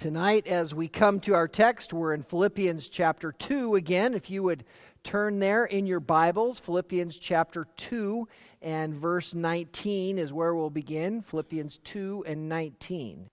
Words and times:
Tonight, 0.00 0.46
as 0.46 0.74
we 0.74 0.88
come 0.88 1.20
to 1.20 1.34
our 1.34 1.46
text, 1.46 1.92
we're 1.92 2.14
in 2.14 2.22
Philippians 2.22 2.88
chapter 2.88 3.32
2 3.32 3.74
again. 3.74 4.14
If 4.14 4.30
you 4.30 4.42
would 4.42 4.64
turn 5.04 5.38
there 5.38 5.66
in 5.66 5.84
your 5.84 6.00
Bibles, 6.00 6.58
Philippians 6.58 7.18
chapter 7.18 7.66
2 7.76 8.26
and 8.62 8.94
verse 8.94 9.34
19 9.34 10.16
is 10.16 10.32
where 10.32 10.54
we'll 10.54 10.70
begin. 10.70 11.20
Philippians 11.20 11.80
2 11.84 12.24
and 12.26 12.48
19. 12.48 13.28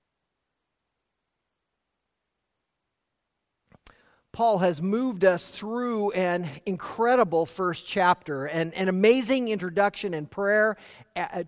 Paul 4.38 4.60
has 4.60 4.84
moved 4.84 5.26
us 5.26 5.48
through 5.48 6.12
an 6.12 6.48
incredible 6.68 7.48
first 7.48 7.88
chapter, 7.88 8.46
and 8.46 8.72
an 8.76 8.88
amazing 8.88 9.50
introduction 9.50 10.14
and 10.14 10.30
prayer, 10.30 10.78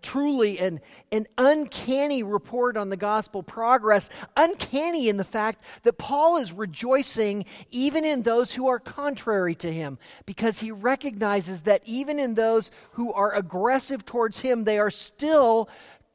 truly 0.01 0.57
an, 0.57 0.79
an 1.11 1.27
uncanny 1.37 2.23
report 2.23 2.77
on 2.77 2.89
the 2.89 2.97
gospel 2.97 3.43
progress, 3.43 4.09
uncanny 4.35 5.07
in 5.07 5.17
the 5.17 5.23
fact 5.23 5.63
that 5.83 5.99
Paul 5.99 6.37
is 6.37 6.51
rejoicing 6.51 7.45
even 7.69 8.03
in 8.05 8.23
those 8.23 8.53
who 8.53 8.67
are 8.67 8.79
contrary 8.79 9.53
to 9.53 9.71
him, 9.71 9.99
because 10.25 10.57
he 10.57 10.71
recognizes 10.71 11.61
that 11.61 11.83
even 11.85 12.17
in 12.17 12.33
those 12.33 12.71
who 12.93 13.13
are 13.13 13.35
aggressive 13.35 14.03
towards 14.03 14.39
him, 14.39 14.63
they 14.63 14.79
are 14.79 14.89
still 14.89 15.69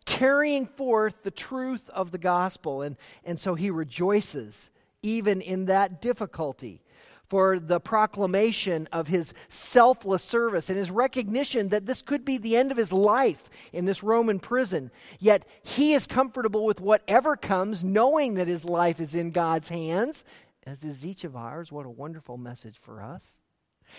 carrying 0.07 0.67
forth 0.67 1.23
the 1.23 1.31
truth 1.31 1.89
of 1.91 2.11
the 2.11 2.19
gospel, 2.19 2.83
and, 2.83 2.97
and 3.25 3.39
so 3.39 3.55
he 3.55 3.71
rejoices 3.71 4.73
even 5.05 5.41
in 5.41 5.67
that 5.67 6.01
difficulty, 6.01 6.81
for 7.27 7.59
the 7.59 7.81
proclamation 7.81 8.89
of 8.93 9.09
his 9.09 9.33
selfless 9.49 10.23
service 10.23 10.69
and 10.69 10.79
his 10.79 10.91
recognition 10.91 11.69
that 11.71 11.87
this 11.87 12.03
could 12.03 12.25
be 12.25 12.39
the 12.39 12.57
end 12.57 12.71
of 12.71 12.77
his 12.77 12.93
life 12.93 13.49
in 13.73 13.87
this 13.87 14.03
Roman 14.03 14.39
prison. 14.39 14.91
Yet 15.19 15.47
he 15.63 15.95
is 15.95 16.07
comfortable 16.07 16.65
with 16.65 16.81
whatever 16.81 17.37
comes, 17.37 17.83
knowing 17.83 18.35
that 18.35 18.47
his 18.47 18.65
life 18.65 19.01
is 19.01 19.15
in 19.15 19.31
God's 19.31 19.69
hands, 19.69 20.25
as 20.67 20.85
is 20.85 21.05
each 21.05 21.25
of 21.25 21.35
ours. 21.35 21.73
What 21.73 21.87
a 21.87 21.91
wonderful 21.91 22.37
message 22.37 22.77
for 22.81 23.03
us. 23.03 23.41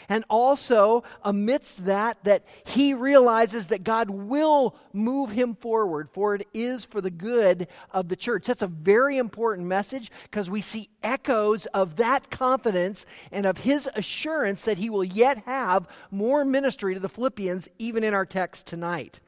And 0.10 0.26
also, 0.30 1.04
amidst 1.24 1.86
that, 1.86 2.24
that 2.24 2.44
he 2.66 2.94
realizes 2.94 3.68
that 3.68 3.84
God 3.84 4.10
will 4.10 4.76
move 4.94 5.32
him 5.32 5.56
forward, 5.56 6.10
for 6.14 6.36
it 6.36 6.48
is 6.54 6.86
for 6.86 7.02
the 7.02 7.12
good 7.12 7.68
of 7.92 8.10
the 8.10 8.16
church. 8.16 8.48
That's 8.48 8.62
a 8.62 8.68
very 8.68 9.18
important 9.18 9.68
message 9.68 10.12
because 10.24 10.50
we 10.50 10.62
see 10.62 10.90
echoes 11.02 11.66
of 11.68 11.96
that 11.98 12.30
confidence 12.30 13.06
and 13.32 13.46
of 13.46 13.60
his 13.60 13.90
assurance 13.96 14.64
that 14.64 14.78
he 14.78 14.90
will 14.90 15.04
yet 15.04 15.40
have 15.46 15.88
more 16.12 16.46
ministry 16.46 16.94
to 16.94 17.00
the 17.00 17.10
Philippians, 17.10 17.70
even 17.80 18.04
in 18.04 18.14
our 18.14 18.26
text 18.26 18.68
tonight. 18.68 19.20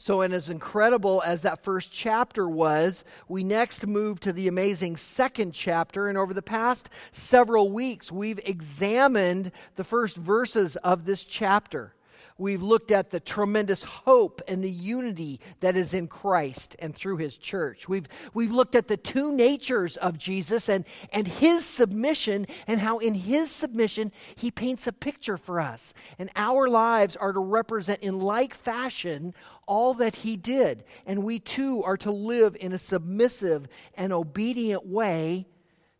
So, 0.00 0.20
and 0.20 0.32
as 0.32 0.48
incredible 0.48 1.22
as 1.26 1.42
that 1.42 1.64
first 1.64 1.90
chapter 1.90 2.48
was, 2.48 3.02
we 3.26 3.42
next 3.42 3.84
move 3.84 4.20
to 4.20 4.32
the 4.32 4.46
amazing 4.46 4.96
second 4.96 5.52
chapter. 5.52 6.08
And 6.08 6.16
over 6.16 6.32
the 6.32 6.40
past 6.40 6.88
several 7.10 7.72
weeks, 7.72 8.12
we've 8.12 8.38
examined 8.44 9.50
the 9.74 9.82
first 9.82 10.16
verses 10.16 10.76
of 10.76 11.04
this 11.04 11.24
chapter. 11.24 11.94
We've 12.38 12.62
looked 12.62 12.92
at 12.92 13.10
the 13.10 13.18
tremendous 13.18 13.82
hope 13.82 14.40
and 14.46 14.62
the 14.62 14.70
unity 14.70 15.40
that 15.58 15.76
is 15.76 15.92
in 15.92 16.06
Christ 16.06 16.76
and 16.78 16.94
through 16.94 17.16
his 17.16 17.36
church. 17.36 17.88
We've, 17.88 18.06
we've 18.32 18.52
looked 18.52 18.76
at 18.76 18.86
the 18.86 18.96
two 18.96 19.32
natures 19.32 19.96
of 19.96 20.16
Jesus 20.16 20.68
and, 20.68 20.84
and 21.12 21.26
his 21.26 21.64
submission, 21.64 22.46
and 22.68 22.80
how 22.80 22.98
in 22.98 23.14
his 23.14 23.50
submission 23.50 24.12
he 24.36 24.52
paints 24.52 24.86
a 24.86 24.92
picture 24.92 25.36
for 25.36 25.60
us. 25.60 25.92
And 26.16 26.30
our 26.36 26.68
lives 26.68 27.16
are 27.16 27.32
to 27.32 27.40
represent 27.40 28.02
in 28.02 28.20
like 28.20 28.54
fashion 28.54 29.34
all 29.66 29.94
that 29.94 30.14
he 30.14 30.36
did. 30.36 30.84
And 31.06 31.24
we 31.24 31.40
too 31.40 31.82
are 31.82 31.96
to 31.98 32.12
live 32.12 32.56
in 32.60 32.72
a 32.72 32.78
submissive 32.78 33.66
and 33.94 34.12
obedient 34.12 34.86
way 34.86 35.46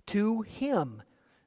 to 0.07 0.43
him. 0.43 1.03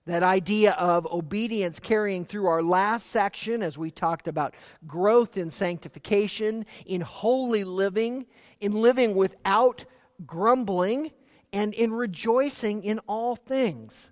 That 0.06 0.24
idea 0.24 0.72
of 0.74 1.06
obedience 1.12 1.80
carrying 1.80 2.26
through 2.26 2.48
our 2.48 2.64
last 2.64 3.08
section 3.08 3.62
as 3.62 3.78
we 3.78 3.92
talked 3.92 4.28
about 4.28 4.56
growth 4.88 5.38
in 5.38 5.52
sanctification, 5.52 6.66
in 6.86 7.02
holy 7.02 7.64
living, 7.64 8.26
in 8.60 8.74
living 8.74 9.16
without 9.16 9.86
grumbling, 10.26 11.12
and 11.54 11.74
in 11.74 11.94
rejoicing 11.94 12.84
in 12.84 13.00
all 13.08 13.36
things. 13.36 14.10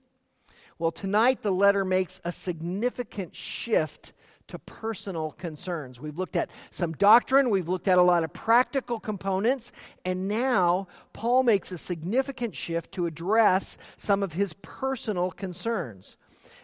Well, 0.77 0.91
tonight 0.91 1.41
the 1.41 1.51
letter 1.51 1.83
makes 1.83 2.21
a 2.23 2.31
significant 2.31 3.35
shift 3.35 4.13
to 4.49 4.59
personal 4.59 5.31
concerns. 5.31 5.99
We've 5.99 6.17
looked 6.17 6.35
at 6.35 6.49
some 6.71 6.93
doctrine, 6.93 7.49
we've 7.49 7.69
looked 7.69 7.87
at 7.87 7.97
a 7.97 8.03
lot 8.03 8.23
of 8.23 8.33
practical 8.33 8.99
components, 8.99 9.71
and 10.05 10.27
now 10.27 10.87
Paul 11.13 11.43
makes 11.43 11.71
a 11.71 11.77
significant 11.77 12.55
shift 12.55 12.91
to 12.93 13.05
address 13.05 13.77
some 13.97 14.21
of 14.21 14.33
his 14.33 14.53
personal 14.53 15.31
concerns. 15.31 16.17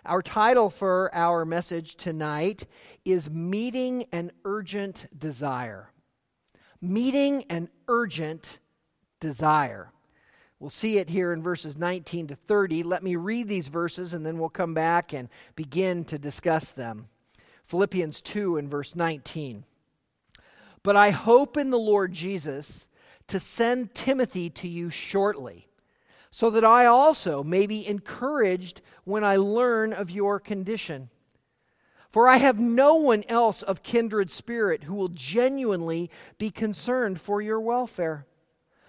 Our 0.05 0.21
title 0.21 0.69
for 0.69 1.09
our 1.15 1.45
message 1.45 1.95
tonight 1.95 2.67
is 3.05 3.29
Meeting 3.29 4.05
an 4.11 4.31
Urgent 4.43 5.07
Desire. 5.17 5.89
Meeting 6.79 7.45
an 7.49 7.69
Urgent 7.87 8.59
Desire. 9.19 9.91
We'll 10.59 10.69
see 10.69 10.99
it 10.99 11.09
here 11.09 11.33
in 11.33 11.41
verses 11.41 11.77
19 11.77 12.27
to 12.27 12.35
30. 12.35 12.83
Let 12.83 13.03
me 13.03 13.15
read 13.15 13.47
these 13.47 13.67
verses 13.67 14.13
and 14.13 14.25
then 14.25 14.37
we'll 14.37 14.49
come 14.49 14.73
back 14.73 15.13
and 15.13 15.27
begin 15.55 16.05
to 16.05 16.17
discuss 16.17 16.71
them. 16.71 17.07
Philippians 17.65 18.21
2 18.21 18.57
and 18.57 18.69
verse 18.69 18.95
19. 18.95 19.65
But 20.83 20.95
I 20.95 21.09
hope 21.09 21.57
in 21.57 21.71
the 21.71 21.79
Lord 21.79 22.13
Jesus 22.13 22.87
to 23.27 23.39
send 23.39 23.95
Timothy 23.95 24.49
to 24.51 24.67
you 24.67 24.89
shortly, 24.91 25.67
so 26.29 26.49
that 26.51 26.63
I 26.63 26.85
also 26.85 27.43
may 27.43 27.65
be 27.65 27.87
encouraged 27.87 28.81
when 29.03 29.23
I 29.23 29.37
learn 29.37 29.93
of 29.93 30.11
your 30.11 30.39
condition. 30.39 31.09
For 32.11 32.29
I 32.29 32.37
have 32.37 32.59
no 32.59 32.95
one 32.95 33.23
else 33.27 33.61
of 33.61 33.83
kindred 33.83 34.29
spirit 34.29 34.83
who 34.83 34.93
will 34.93 35.09
genuinely 35.09 36.11
be 36.37 36.51
concerned 36.51 37.19
for 37.19 37.41
your 37.41 37.59
welfare. 37.59 38.25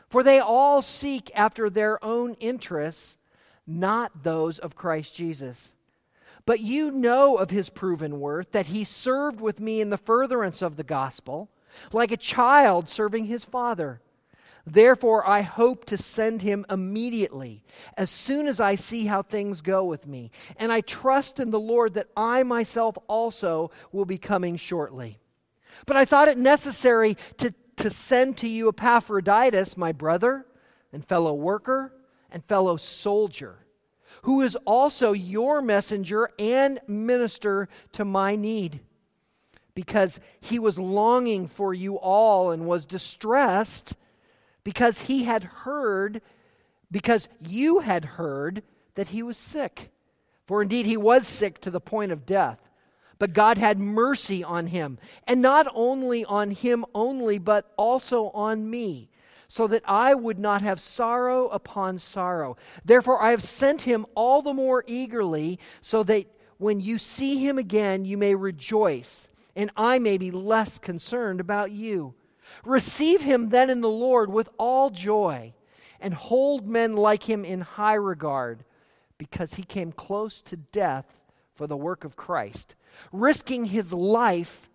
For 0.08 0.22
they 0.22 0.38
all 0.38 0.82
seek 0.82 1.30
after 1.34 1.68
their 1.68 2.04
own 2.04 2.34
interests, 2.34 3.16
not 3.66 4.22
those 4.22 4.58
of 4.58 4.76
Christ 4.76 5.14
Jesus. 5.14 5.72
But 6.46 6.60
you 6.60 6.92
know 6.92 7.36
of 7.36 7.50
his 7.50 7.68
proven 7.68 8.20
worth, 8.20 8.52
that 8.52 8.68
he 8.68 8.84
served 8.84 9.40
with 9.40 9.60
me 9.60 9.80
in 9.80 9.90
the 9.90 9.98
furtherance 9.98 10.62
of 10.62 10.76
the 10.76 10.84
gospel, 10.84 11.50
like 11.92 12.12
a 12.12 12.16
child 12.16 12.88
serving 12.88 13.26
his 13.26 13.44
father. 13.44 14.00
Therefore, 14.64 15.28
I 15.28 15.42
hope 15.42 15.84
to 15.86 15.98
send 15.98 16.42
him 16.42 16.64
immediately, 16.70 17.64
as 17.96 18.10
soon 18.10 18.46
as 18.46 18.60
I 18.60 18.76
see 18.76 19.06
how 19.06 19.22
things 19.22 19.60
go 19.60 19.84
with 19.84 20.06
me. 20.06 20.30
And 20.56 20.72
I 20.72 20.80
trust 20.80 21.40
in 21.40 21.50
the 21.50 21.60
Lord 21.60 21.94
that 21.94 22.08
I 22.16 22.44
myself 22.44 22.96
also 23.08 23.72
will 23.92 24.04
be 24.04 24.18
coming 24.18 24.56
shortly. 24.56 25.18
But 25.84 25.96
I 25.96 26.04
thought 26.04 26.28
it 26.28 26.38
necessary 26.38 27.16
to, 27.38 27.52
to 27.76 27.90
send 27.90 28.38
to 28.38 28.48
you 28.48 28.68
Epaphroditus, 28.68 29.76
my 29.76 29.92
brother 29.92 30.46
and 30.92 31.04
fellow 31.04 31.34
worker 31.34 31.92
and 32.30 32.44
fellow 32.44 32.76
soldier 32.76 33.65
who 34.22 34.42
is 34.42 34.56
also 34.64 35.12
your 35.12 35.62
messenger 35.62 36.30
and 36.38 36.80
minister 36.86 37.68
to 37.92 38.04
my 38.04 38.36
need. 38.36 38.80
Because 39.74 40.20
he 40.40 40.58
was 40.58 40.78
longing 40.78 41.48
for 41.48 41.74
you 41.74 41.96
all 41.98 42.50
and 42.50 42.66
was 42.66 42.86
distressed 42.86 43.94
because 44.64 45.00
he 45.00 45.22
had 45.24 45.44
heard, 45.44 46.20
because 46.90 47.28
you 47.40 47.80
had 47.80 48.04
heard 48.04 48.62
that 48.96 49.08
he 49.08 49.22
was 49.22 49.36
sick. 49.36 49.90
For 50.46 50.62
indeed 50.62 50.86
he 50.86 50.96
was 50.96 51.26
sick 51.26 51.60
to 51.60 51.70
the 51.70 51.80
point 51.80 52.10
of 52.10 52.26
death. 52.26 52.58
But 53.18 53.32
God 53.32 53.58
had 53.58 53.78
mercy 53.78 54.42
on 54.42 54.66
him, 54.66 54.98
and 55.26 55.40
not 55.40 55.66
only 55.74 56.24
on 56.24 56.50
him 56.50 56.84
only, 56.94 57.38
but 57.38 57.72
also 57.76 58.30
on 58.30 58.68
me 58.68 59.08
so 59.48 59.66
that 59.66 59.82
I 59.86 60.14
would 60.14 60.38
not 60.38 60.62
have 60.62 60.80
sorrow 60.80 61.48
upon 61.48 61.98
sorrow. 61.98 62.56
Therefore, 62.84 63.22
I 63.22 63.30
have 63.30 63.42
sent 63.42 63.82
him 63.82 64.06
all 64.14 64.42
the 64.42 64.54
more 64.54 64.84
eagerly, 64.86 65.58
so 65.80 66.02
that 66.04 66.26
when 66.58 66.80
you 66.80 66.98
see 66.98 67.38
him 67.38 67.58
again, 67.58 68.04
you 68.04 68.16
may 68.18 68.34
rejoice, 68.34 69.28
and 69.54 69.70
I 69.76 69.98
may 69.98 70.18
be 70.18 70.30
less 70.30 70.78
concerned 70.78 71.40
about 71.40 71.70
you. 71.70 72.14
Receive 72.64 73.22
him 73.22 73.50
then 73.50 73.70
in 73.70 73.80
the 73.80 73.88
Lord 73.88 74.30
with 74.30 74.48
all 74.58 74.90
joy, 74.90 75.54
and 76.00 76.14
hold 76.14 76.66
men 76.66 76.96
like 76.96 77.28
him 77.28 77.44
in 77.44 77.60
high 77.60 77.94
regard, 77.94 78.64
because 79.18 79.54
he 79.54 79.62
came 79.62 79.92
close 79.92 80.42
to 80.42 80.56
death 80.56 81.20
for 81.54 81.66
the 81.66 81.76
work 81.76 82.04
of 82.04 82.16
Christ, 82.16 82.74
risking 83.12 83.66
his 83.66 83.92
life 83.92 84.68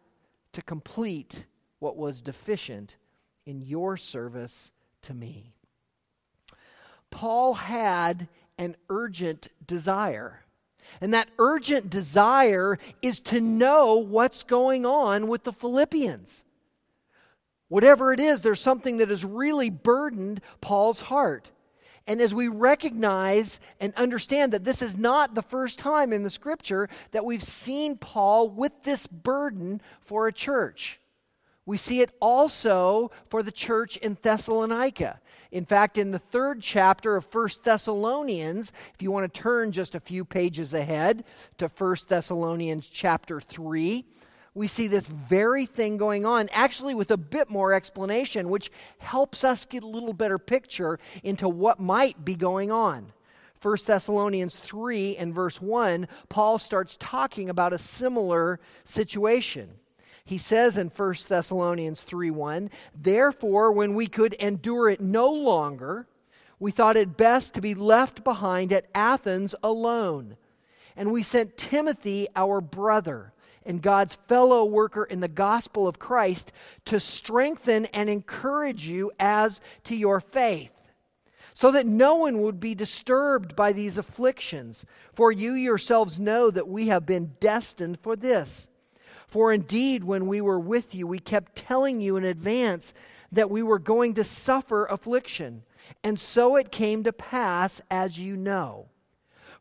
to 0.53 0.61
complete 0.61 1.45
what 1.79 1.95
was 1.95 2.21
deficient 2.21 2.97
in 3.45 3.61
your 3.61 3.97
service 3.97 4.71
to 5.03 5.13
me. 5.13 5.53
Paul 7.09 7.53
had 7.53 8.27
an 8.57 8.75
urgent 8.89 9.49
desire. 9.65 10.41
And 10.99 11.13
that 11.13 11.29
urgent 11.39 11.89
desire 11.89 12.77
is 13.01 13.21
to 13.21 13.39
know 13.39 13.97
what's 13.97 14.43
going 14.43 14.85
on 14.85 15.27
with 15.27 15.43
the 15.43 15.53
Philippians. 15.53 16.43
Whatever 17.67 18.11
it 18.11 18.19
is, 18.19 18.41
there's 18.41 18.59
something 18.59 18.97
that 18.97 19.09
has 19.09 19.23
really 19.23 19.69
burdened 19.69 20.41
Paul's 20.59 21.01
heart. 21.01 21.51
And 22.07 22.19
as 22.19 22.33
we 22.33 22.47
recognize 22.47 23.59
and 23.79 23.93
understand 23.95 24.53
that 24.53 24.63
this 24.63 24.81
is 24.81 24.97
not 24.97 25.35
the 25.35 25.41
first 25.41 25.79
time 25.79 26.11
in 26.11 26.23
the 26.23 26.29
scripture 26.29 26.89
that 27.11 27.23
we've 27.23 27.43
seen 27.43 27.97
Paul 27.97 28.49
with 28.49 28.83
this 28.83 29.07
burden 29.07 29.81
for 30.01 30.27
a 30.27 30.33
church. 30.33 30.99
We 31.71 31.77
see 31.77 32.01
it 32.01 32.11
also 32.19 33.11
for 33.29 33.41
the 33.41 33.49
church 33.49 33.95
in 33.95 34.17
Thessalonica. 34.21 35.21
In 35.53 35.63
fact, 35.63 35.97
in 35.97 36.11
the 36.11 36.19
third 36.19 36.61
chapter 36.61 37.15
of 37.15 37.23
First 37.23 37.63
Thessalonians, 37.63 38.73
if 38.93 39.01
you 39.01 39.09
want 39.09 39.33
to 39.33 39.41
turn 39.41 39.71
just 39.71 39.95
a 39.95 40.01
few 40.01 40.25
pages 40.25 40.73
ahead 40.73 41.23
to 41.59 41.69
First 41.69 42.09
Thessalonians 42.09 42.87
chapter 42.87 43.39
3, 43.39 44.03
we 44.53 44.67
see 44.67 44.87
this 44.87 45.07
very 45.07 45.65
thing 45.65 45.95
going 45.95 46.25
on, 46.25 46.49
actually 46.51 46.93
with 46.93 47.09
a 47.11 47.15
bit 47.15 47.49
more 47.49 47.71
explanation, 47.71 48.49
which 48.49 48.69
helps 48.97 49.45
us 49.45 49.63
get 49.63 49.83
a 49.83 49.87
little 49.87 50.11
better 50.11 50.37
picture 50.37 50.99
into 51.23 51.47
what 51.47 51.79
might 51.79 52.25
be 52.25 52.35
going 52.35 52.69
on. 52.69 53.13
1 53.61 53.77
Thessalonians 53.85 54.57
3 54.57 55.15
and 55.15 55.33
verse 55.33 55.61
1, 55.61 56.09
Paul 56.27 56.59
starts 56.59 56.97
talking 56.99 57.49
about 57.49 57.71
a 57.71 57.77
similar 57.77 58.59
situation. 58.83 59.69
He 60.25 60.37
says 60.37 60.77
in 60.77 60.89
1 60.89 61.15
Thessalonians 61.27 62.01
3 62.01 62.31
1, 62.31 62.69
Therefore, 62.95 63.71
when 63.71 63.93
we 63.95 64.07
could 64.07 64.33
endure 64.35 64.89
it 64.89 65.01
no 65.01 65.31
longer, 65.31 66.07
we 66.59 66.71
thought 66.71 66.97
it 66.97 67.17
best 67.17 67.55
to 67.55 67.61
be 67.61 67.73
left 67.73 68.23
behind 68.23 68.71
at 68.71 68.85
Athens 68.93 69.55
alone. 69.63 70.37
And 70.95 71.11
we 71.11 71.23
sent 71.23 71.57
Timothy, 71.57 72.27
our 72.35 72.61
brother 72.61 73.33
and 73.65 73.81
God's 73.81 74.15
fellow 74.27 74.65
worker 74.65 75.03
in 75.03 75.19
the 75.19 75.27
gospel 75.27 75.87
of 75.87 75.99
Christ 75.99 76.51
to 76.85 76.99
strengthen 76.99 77.85
and 77.87 78.09
encourage 78.09 78.85
you 78.85 79.11
as 79.19 79.59
to 79.85 79.95
your 79.95 80.19
faith, 80.19 80.71
so 81.53 81.71
that 81.71 81.85
no 81.85 82.15
one 82.15 82.41
would 82.41 82.59
be 82.59 82.75
disturbed 82.75 83.55
by 83.55 83.73
these 83.73 83.97
afflictions. 83.97 84.85
For 85.13 85.31
you 85.31 85.53
yourselves 85.53 86.19
know 86.19 86.49
that 86.51 86.67
we 86.67 86.87
have 86.87 87.05
been 87.05 87.33
destined 87.39 87.99
for 88.01 88.15
this. 88.15 88.67
For 89.31 89.53
indeed, 89.53 90.03
when 90.03 90.27
we 90.27 90.41
were 90.41 90.59
with 90.59 90.93
you, 90.93 91.07
we 91.07 91.19
kept 91.19 91.55
telling 91.55 92.01
you 92.01 92.17
in 92.17 92.25
advance 92.25 92.93
that 93.31 93.49
we 93.49 93.63
were 93.63 93.79
going 93.79 94.15
to 94.15 94.25
suffer 94.25 94.85
affliction. 94.87 95.63
And 96.03 96.19
so 96.19 96.57
it 96.57 96.69
came 96.69 97.05
to 97.05 97.13
pass, 97.13 97.79
as 97.89 98.19
you 98.19 98.35
know. 98.35 98.89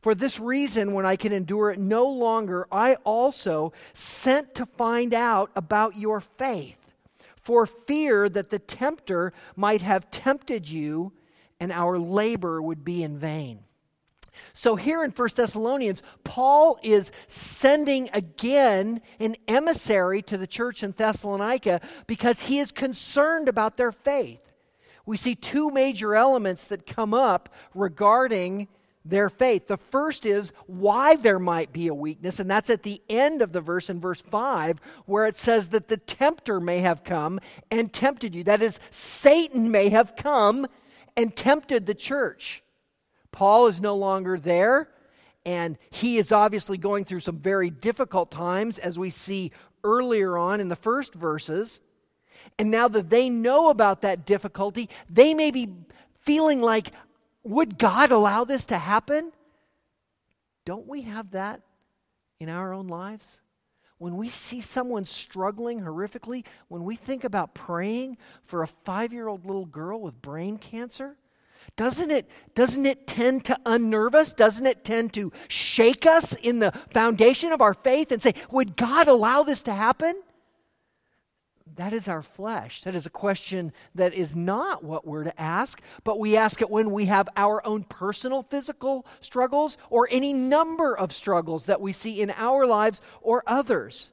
For 0.00 0.12
this 0.16 0.40
reason, 0.40 0.92
when 0.92 1.06
I 1.06 1.14
can 1.14 1.32
endure 1.32 1.70
it 1.70 1.78
no 1.78 2.08
longer, 2.08 2.66
I 2.72 2.96
also 3.04 3.72
sent 3.94 4.56
to 4.56 4.66
find 4.66 5.14
out 5.14 5.52
about 5.54 5.96
your 5.96 6.18
faith, 6.20 6.92
for 7.36 7.64
fear 7.64 8.28
that 8.28 8.50
the 8.50 8.58
tempter 8.58 9.32
might 9.54 9.82
have 9.82 10.10
tempted 10.10 10.68
you 10.68 11.12
and 11.60 11.70
our 11.70 11.96
labor 11.96 12.60
would 12.60 12.84
be 12.84 13.04
in 13.04 13.18
vain. 13.18 13.60
So, 14.52 14.76
here 14.76 15.02
in 15.04 15.10
1 15.10 15.28
Thessalonians, 15.34 16.02
Paul 16.24 16.78
is 16.82 17.12
sending 17.28 18.10
again 18.12 19.00
an 19.18 19.36
emissary 19.48 20.22
to 20.22 20.38
the 20.38 20.46
church 20.46 20.82
in 20.82 20.92
Thessalonica 20.92 21.80
because 22.06 22.42
he 22.42 22.58
is 22.58 22.72
concerned 22.72 23.48
about 23.48 23.76
their 23.76 23.92
faith. 23.92 24.40
We 25.06 25.16
see 25.16 25.34
two 25.34 25.70
major 25.70 26.14
elements 26.14 26.64
that 26.64 26.86
come 26.86 27.14
up 27.14 27.48
regarding 27.74 28.68
their 29.04 29.30
faith. 29.30 29.66
The 29.66 29.76
first 29.76 30.26
is 30.26 30.52
why 30.66 31.16
there 31.16 31.38
might 31.38 31.72
be 31.72 31.88
a 31.88 31.94
weakness, 31.94 32.38
and 32.38 32.50
that's 32.50 32.70
at 32.70 32.82
the 32.82 33.00
end 33.08 33.42
of 33.42 33.52
the 33.52 33.60
verse 33.60 33.88
in 33.88 34.00
verse 34.00 34.20
5, 34.20 34.78
where 35.06 35.26
it 35.26 35.38
says 35.38 35.68
that 35.68 35.88
the 35.88 35.96
tempter 35.96 36.60
may 36.60 36.80
have 36.80 37.02
come 37.02 37.40
and 37.70 37.92
tempted 37.92 38.34
you. 38.34 38.44
That 38.44 38.62
is, 38.62 38.78
Satan 38.90 39.70
may 39.70 39.88
have 39.88 40.16
come 40.16 40.66
and 41.16 41.34
tempted 41.34 41.86
the 41.86 41.94
church. 41.94 42.62
Paul 43.32 43.66
is 43.66 43.80
no 43.80 43.96
longer 43.96 44.38
there, 44.38 44.88
and 45.46 45.78
he 45.90 46.18
is 46.18 46.32
obviously 46.32 46.78
going 46.78 47.04
through 47.04 47.20
some 47.20 47.38
very 47.38 47.70
difficult 47.70 48.30
times, 48.30 48.78
as 48.78 48.98
we 48.98 49.10
see 49.10 49.52
earlier 49.84 50.36
on 50.36 50.60
in 50.60 50.68
the 50.68 50.76
first 50.76 51.14
verses. 51.14 51.80
And 52.58 52.70
now 52.70 52.88
that 52.88 53.10
they 53.10 53.28
know 53.28 53.70
about 53.70 54.02
that 54.02 54.26
difficulty, 54.26 54.88
they 55.08 55.34
may 55.34 55.50
be 55.50 55.68
feeling 56.20 56.60
like, 56.60 56.92
would 57.42 57.78
God 57.78 58.10
allow 58.10 58.44
this 58.44 58.66
to 58.66 58.78
happen? 58.78 59.32
Don't 60.64 60.86
we 60.86 61.02
have 61.02 61.30
that 61.30 61.62
in 62.38 62.48
our 62.48 62.72
own 62.72 62.88
lives? 62.88 63.40
When 63.98 64.16
we 64.16 64.28
see 64.28 64.60
someone 64.60 65.04
struggling 65.04 65.80
horrifically, 65.80 66.44
when 66.68 66.84
we 66.84 66.96
think 66.96 67.24
about 67.24 67.54
praying 67.54 68.16
for 68.44 68.62
a 68.62 68.66
five 68.66 69.12
year 69.12 69.28
old 69.28 69.44
little 69.44 69.66
girl 69.66 70.00
with 70.00 70.22
brain 70.22 70.56
cancer, 70.56 71.16
doesn't 71.76 72.10
it, 72.10 72.28
doesn't 72.54 72.86
it 72.86 73.06
tend 73.06 73.44
to 73.46 73.58
unnerve 73.64 74.14
us? 74.14 74.32
Doesn't 74.32 74.66
it 74.66 74.84
tend 74.84 75.12
to 75.14 75.32
shake 75.48 76.06
us 76.06 76.34
in 76.34 76.58
the 76.58 76.72
foundation 76.92 77.52
of 77.52 77.60
our 77.60 77.74
faith 77.74 78.12
and 78.12 78.22
say, 78.22 78.34
Would 78.50 78.76
God 78.76 79.08
allow 79.08 79.42
this 79.42 79.62
to 79.62 79.74
happen? 79.74 80.22
that 81.76 81.92
is 81.94 82.08
our 82.08 82.20
flesh. 82.20 82.82
That 82.82 82.94
is 82.94 83.06
a 83.06 83.10
question 83.10 83.72
that 83.94 84.12
is 84.12 84.36
not 84.36 84.84
what 84.84 85.06
we're 85.06 85.24
to 85.24 85.40
ask, 85.40 85.80
but 86.04 86.18
we 86.18 86.36
ask 86.36 86.60
it 86.60 86.68
when 86.68 86.90
we 86.90 87.06
have 87.06 87.28
our 87.36 87.64
own 87.66 87.84
personal 87.84 88.42
physical 88.42 89.06
struggles 89.20 89.78
or 89.88 90.06
any 90.10 90.34
number 90.34 90.96
of 90.96 91.10
struggles 91.10 91.64
that 91.66 91.80
we 91.80 91.94
see 91.94 92.20
in 92.20 92.30
our 92.36 92.66
lives 92.66 93.00
or 93.22 93.42
others. 93.46 94.10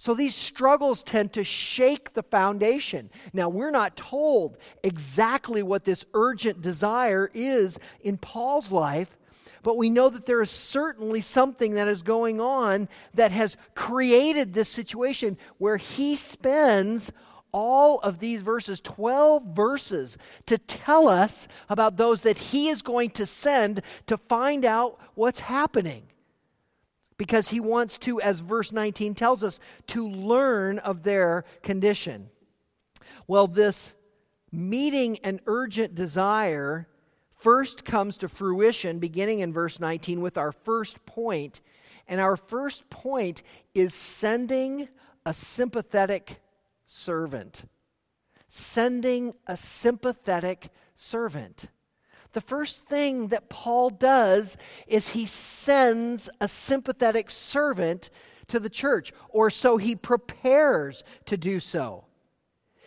So 0.00 0.14
these 0.14 0.34
struggles 0.34 1.02
tend 1.02 1.34
to 1.34 1.44
shake 1.44 2.14
the 2.14 2.22
foundation. 2.22 3.10
Now, 3.34 3.50
we're 3.50 3.70
not 3.70 3.98
told 3.98 4.56
exactly 4.82 5.62
what 5.62 5.84
this 5.84 6.06
urgent 6.14 6.62
desire 6.62 7.30
is 7.34 7.78
in 8.00 8.16
Paul's 8.16 8.72
life, 8.72 9.14
but 9.62 9.76
we 9.76 9.90
know 9.90 10.08
that 10.08 10.24
there 10.24 10.40
is 10.40 10.50
certainly 10.50 11.20
something 11.20 11.74
that 11.74 11.86
is 11.86 12.00
going 12.00 12.40
on 12.40 12.88
that 13.12 13.30
has 13.32 13.58
created 13.74 14.54
this 14.54 14.70
situation 14.70 15.36
where 15.58 15.76
he 15.76 16.16
spends 16.16 17.12
all 17.52 17.98
of 17.98 18.20
these 18.20 18.40
verses, 18.40 18.80
12 18.80 19.54
verses, 19.54 20.16
to 20.46 20.56
tell 20.56 21.08
us 21.08 21.46
about 21.68 21.98
those 21.98 22.22
that 22.22 22.38
he 22.38 22.70
is 22.70 22.80
going 22.80 23.10
to 23.10 23.26
send 23.26 23.82
to 24.06 24.16
find 24.16 24.64
out 24.64 24.98
what's 25.14 25.40
happening. 25.40 26.04
Because 27.20 27.50
he 27.50 27.60
wants 27.60 27.98
to, 27.98 28.18
as 28.22 28.40
verse 28.40 28.72
19 28.72 29.14
tells 29.14 29.44
us, 29.44 29.60
to 29.88 30.08
learn 30.08 30.78
of 30.78 31.02
their 31.02 31.44
condition. 31.62 32.30
Well, 33.28 33.46
this 33.46 33.94
meeting 34.50 35.18
an 35.18 35.40
urgent 35.46 35.94
desire 35.94 36.88
first 37.34 37.84
comes 37.84 38.16
to 38.16 38.28
fruition 38.30 39.00
beginning 39.00 39.40
in 39.40 39.52
verse 39.52 39.78
19 39.78 40.22
with 40.22 40.38
our 40.38 40.50
first 40.50 41.04
point. 41.04 41.60
And 42.08 42.22
our 42.22 42.38
first 42.38 42.88
point 42.88 43.42
is 43.74 43.92
sending 43.92 44.88
a 45.26 45.34
sympathetic 45.34 46.40
servant. 46.86 47.64
Sending 48.48 49.34
a 49.46 49.58
sympathetic 49.58 50.70
servant. 50.94 51.68
The 52.32 52.40
first 52.40 52.84
thing 52.86 53.28
that 53.28 53.48
Paul 53.48 53.90
does 53.90 54.56
is 54.86 55.08
he 55.08 55.26
sends 55.26 56.30
a 56.40 56.48
sympathetic 56.48 57.30
servant 57.30 58.10
to 58.48 58.60
the 58.60 58.70
church, 58.70 59.12
or 59.28 59.50
so 59.50 59.76
he 59.76 59.94
prepares 59.96 61.04
to 61.26 61.36
do 61.36 61.60
so. 61.60 62.04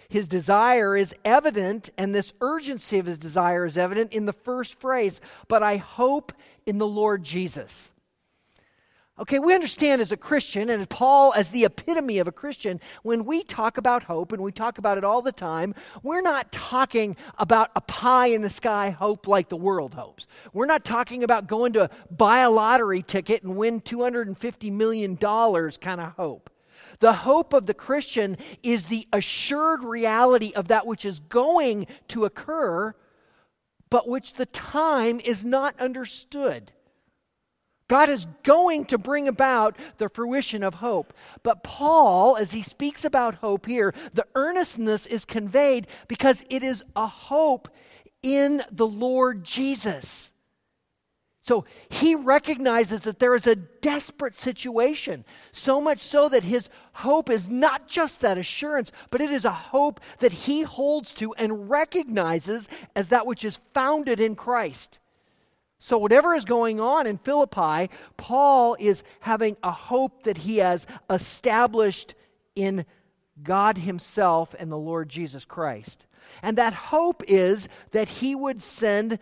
His 0.09 0.27
desire 0.27 0.95
is 0.95 1.15
evident, 1.25 1.89
and 1.97 2.13
this 2.13 2.33
urgency 2.41 2.99
of 2.99 3.05
his 3.05 3.17
desire 3.17 3.65
is 3.65 3.77
evident 3.77 4.13
in 4.13 4.25
the 4.25 4.33
first 4.33 4.79
phrase, 4.79 5.19
but 5.47 5.63
I 5.63 5.77
hope 5.77 6.33
in 6.65 6.77
the 6.77 6.87
Lord 6.87 7.23
Jesus. 7.23 7.92
Okay, 9.19 9.37
we 9.37 9.53
understand 9.53 10.01
as 10.01 10.11
a 10.11 10.17
Christian, 10.17 10.71
and 10.71 10.89
Paul 10.89 11.33
as 11.35 11.49
the 11.49 11.65
epitome 11.65 12.17
of 12.17 12.27
a 12.27 12.31
Christian, 12.31 12.79
when 13.03 13.25
we 13.25 13.43
talk 13.43 13.77
about 13.77 14.01
hope, 14.01 14.31
and 14.31 14.41
we 14.41 14.51
talk 14.51 14.79
about 14.79 14.97
it 14.97 15.03
all 15.03 15.21
the 15.21 15.31
time, 15.31 15.75
we're 16.01 16.21
not 16.21 16.51
talking 16.51 17.15
about 17.37 17.69
a 17.75 17.81
pie 17.81 18.27
in 18.27 18.41
the 18.41 18.49
sky 18.49 18.89
hope 18.89 19.27
like 19.27 19.49
the 19.49 19.55
world 19.55 19.93
hopes. 19.93 20.25
We're 20.51 20.65
not 20.65 20.83
talking 20.83 21.23
about 21.23 21.45
going 21.45 21.73
to 21.73 21.91
buy 22.09 22.39
a 22.39 22.49
lottery 22.49 23.03
ticket 23.03 23.43
and 23.43 23.55
win 23.55 23.81
$250 23.81 24.71
million 24.71 25.15
kind 25.15 26.01
of 26.01 26.13
hope. 26.13 26.49
The 26.99 27.13
hope 27.13 27.53
of 27.53 27.67
the 27.67 27.75
Christian 27.75 28.35
is 28.63 28.87
the 28.87 29.07
assured 29.13 29.83
reality 29.83 30.53
of 30.55 30.69
that 30.69 30.87
which 30.87 31.05
is 31.05 31.19
going 31.19 31.85
to 32.07 32.25
occur, 32.25 32.95
but 33.91 34.07
which 34.07 34.33
the 34.33 34.47
time 34.47 35.19
is 35.19 35.45
not 35.45 35.79
understood. 35.79 36.71
God 37.87 38.09
is 38.09 38.25
going 38.43 38.85
to 38.85 38.97
bring 38.97 39.27
about 39.27 39.77
the 39.97 40.09
fruition 40.09 40.63
of 40.63 40.75
hope. 40.75 41.13
But 41.43 41.63
Paul, 41.63 42.37
as 42.37 42.51
he 42.51 42.61
speaks 42.61 43.03
about 43.03 43.35
hope 43.35 43.65
here, 43.65 43.93
the 44.13 44.25
earnestness 44.35 45.05
is 45.05 45.25
conveyed 45.25 45.87
because 46.07 46.45
it 46.49 46.63
is 46.63 46.83
a 46.95 47.07
hope 47.07 47.67
in 48.21 48.63
the 48.71 48.87
Lord 48.87 49.43
Jesus. 49.43 50.31
So 51.41 51.65
he 51.89 52.15
recognizes 52.15 53.01
that 53.01 53.19
there 53.19 53.35
is 53.35 53.47
a 53.47 53.57
desperate 53.57 54.37
situation, 54.37 55.25
so 55.51 55.81
much 55.81 55.99
so 55.99 56.29
that 56.29 56.45
his 56.45 56.69
hope 56.93 57.29
is 57.29 57.49
not 57.49 57.85
just 57.85 58.21
that 58.21 58.37
assurance, 58.37 58.93
but 59.09 59.19
it 59.19 59.29
is 59.29 59.43
a 59.43 59.51
hope 59.51 59.99
that 60.19 60.31
he 60.31 60.61
holds 60.61 61.11
to 61.15 61.33
and 61.33 61.69
recognizes 61.69 62.69
as 62.95 63.09
that 63.09 63.27
which 63.27 63.43
is 63.43 63.59
founded 63.73 64.21
in 64.21 64.37
Christ. 64.37 64.99
So, 65.83 65.97
whatever 65.97 66.33
is 66.33 66.45
going 66.45 66.79
on 66.79 67.07
in 67.07 67.17
Philippi, 67.17 67.93
Paul 68.15 68.77
is 68.79 69.03
having 69.19 69.57
a 69.61 69.71
hope 69.71 70.23
that 70.23 70.37
he 70.37 70.59
has 70.59 70.87
established 71.09 72.15
in 72.55 72.85
God 73.43 73.77
Himself 73.77 74.55
and 74.57 74.71
the 74.71 74.77
Lord 74.77 75.09
Jesus 75.09 75.43
Christ. 75.43 76.07
And 76.41 76.57
that 76.57 76.73
hope 76.73 77.21
is 77.27 77.67
that 77.91 78.07
he 78.07 78.33
would 78.33 78.61
send 78.61 79.19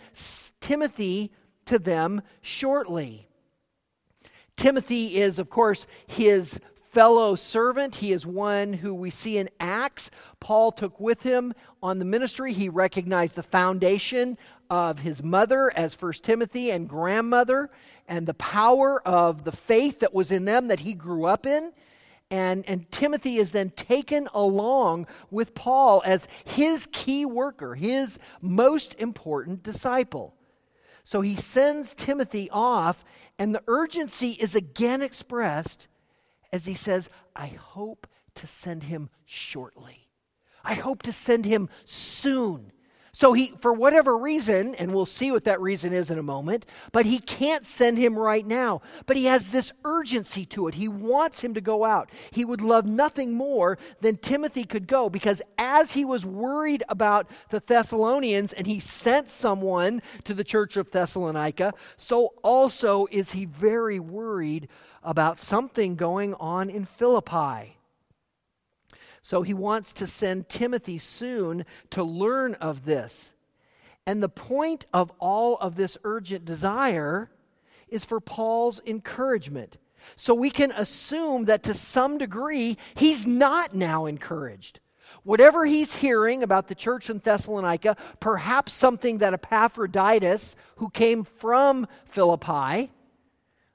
Timothy 0.60 1.32
to 1.66 1.80
them 1.80 2.22
shortly. 2.42 3.28
Timothy 4.56 5.18
is, 5.18 5.40
of 5.40 5.50
course, 5.50 5.88
his 6.06 6.60
fellow 6.92 7.36
servant. 7.36 7.96
He 7.96 8.12
is 8.12 8.26
one 8.26 8.74
who 8.74 8.94
we 8.94 9.10
see 9.10 9.38
in 9.38 9.50
Acts. 9.60 10.12
Paul 10.40 10.72
took 10.72 11.00
with 11.00 11.24
him 11.24 11.54
on 11.82 12.00
the 12.00 12.06
ministry. 12.06 12.52
He 12.52 12.70
recognized 12.70 13.36
the 13.36 13.44
foundation 13.44 14.38
of 14.70 15.00
his 15.00 15.24
mother 15.24 15.72
as 15.76 15.96
First 15.96 16.24
Timothy 16.24 16.72
and 16.72 16.90
grandmother 16.90 17.70
and 18.08 18.28
the 18.28 18.34
power 18.34 19.06
of 19.08 19.46
the 19.46 19.52
faith 19.52 20.00
that 20.00 20.14
was 20.14 20.32
in 20.32 20.46
them 20.46 20.68
that 20.68 20.82
he 20.82 20.94
grew 20.94 21.26
up 21.26 21.46
in. 21.46 21.72
And, 22.30 22.64
and 22.68 22.90
Timothy 22.92 23.38
is 23.38 23.52
then 23.52 23.72
taken 23.72 24.28
along 24.34 25.08
with 25.30 25.54
Paul 25.54 26.02
as 26.06 26.28
his 26.46 26.88
key 26.92 27.26
worker, 27.26 27.76
his 27.76 28.20
most 28.42 28.96
important 28.98 29.64
disciple. 29.64 30.34
So 31.04 31.22
he 31.22 31.36
sends 31.36 31.94
Timothy 31.94 32.50
off, 32.52 33.04
and 33.38 33.56
the 33.56 33.64
urgency 33.68 34.32
is 34.32 34.56
again 34.56 35.02
expressed 35.02 35.88
as 36.52 36.66
he 36.66 36.76
says, 36.76 37.10
I 37.36 37.48
hope 37.48 38.08
to 38.36 38.48
send 38.48 38.84
him 38.84 39.10
shortly. 39.26 40.08
I 40.64 40.76
hope 40.76 41.04
to 41.04 41.14
send 41.14 41.46
him 41.46 41.70
soon. 41.86 42.72
So 43.14 43.34
he, 43.34 43.54
for 43.60 43.74
whatever 43.74 44.18
reason, 44.18 44.74
and 44.76 44.94
we'll 44.94 45.06
see 45.06 45.32
what 45.32 45.44
that 45.44 45.60
reason 45.60 45.92
is 45.92 46.10
in 46.10 46.18
a 46.18 46.24
moment, 46.24 46.66
but 46.94 47.06
he 47.06 47.20
can't 47.20 47.66
send 47.66 47.98
him 47.98 48.18
right 48.18 48.46
now. 48.46 48.82
But 49.06 49.18
he 49.18 49.26
has 49.26 49.50
this 49.50 49.74
urgency 49.84 50.46
to 50.48 50.70
it. 50.70 50.76
He 50.76 50.88
wants 50.88 51.42
him 51.42 51.54
to 51.56 51.62
go 51.62 51.84
out. 51.84 52.10
He 52.32 52.46
would 52.46 52.62
love 52.62 52.86
nothing 52.86 53.34
more 53.34 53.78
than 54.00 54.16
Timothy 54.16 54.64
could 54.64 54.88
go 54.88 55.10
because 55.10 55.42
as 55.58 55.92
he 55.92 56.06
was 56.06 56.26
worried 56.26 56.84
about 56.88 57.30
the 57.50 57.60
Thessalonians 57.60 58.54
and 58.54 58.66
he 58.66 58.80
sent 58.80 59.30
someone 59.30 60.02
to 60.24 60.34
the 60.34 60.46
church 60.46 60.78
of 60.78 60.90
Thessalonica, 60.90 61.74
so 61.98 62.34
also 62.44 63.08
is 63.12 63.32
he 63.32 63.44
very 63.44 64.00
worried 64.00 64.70
about 65.04 65.38
something 65.38 65.96
going 65.96 66.34
on 66.36 66.70
in 66.70 66.86
Philippi. 66.86 67.81
So 69.22 69.44
he 69.44 69.54
wants 69.54 69.94
to 69.94 70.08
send 70.08 70.50
Timothy 70.50 70.98
soon 70.98 71.66
to 71.92 72.04
learn 72.04 72.56
of 72.56 72.86
this. 72.86 73.34
And 74.06 74.22
the 74.22 74.30
point 74.30 74.88
of 74.94 75.12
all 75.20 75.58
of 75.58 75.76
this 75.76 75.98
urgent 76.04 76.44
desire 76.44 77.30
is 77.88 78.04
for 78.04 78.20
Paul's 78.20 78.82
encouragement. 78.86 79.78
So 80.16 80.34
we 80.34 80.50
can 80.50 80.72
assume 80.72 81.46
that 81.46 81.64
to 81.64 81.76
some 81.76 82.18
degree, 82.18 82.78
he's 82.96 83.28
not 83.28 83.76
now 83.76 84.08
encouraged. 84.08 84.80
Whatever 85.24 85.66
he's 85.66 85.96
hearing 85.96 86.42
about 86.42 86.68
the 86.68 86.74
church 86.74 87.10
in 87.10 87.20
Thessalonica, 87.20 87.98
perhaps 88.20 88.74
something 88.74 89.20
that 89.20 89.34
Epaphroditus, 89.34 90.56
who 90.78 90.90
came 90.90 91.24
from 91.24 91.86
Philippi, 92.06 92.92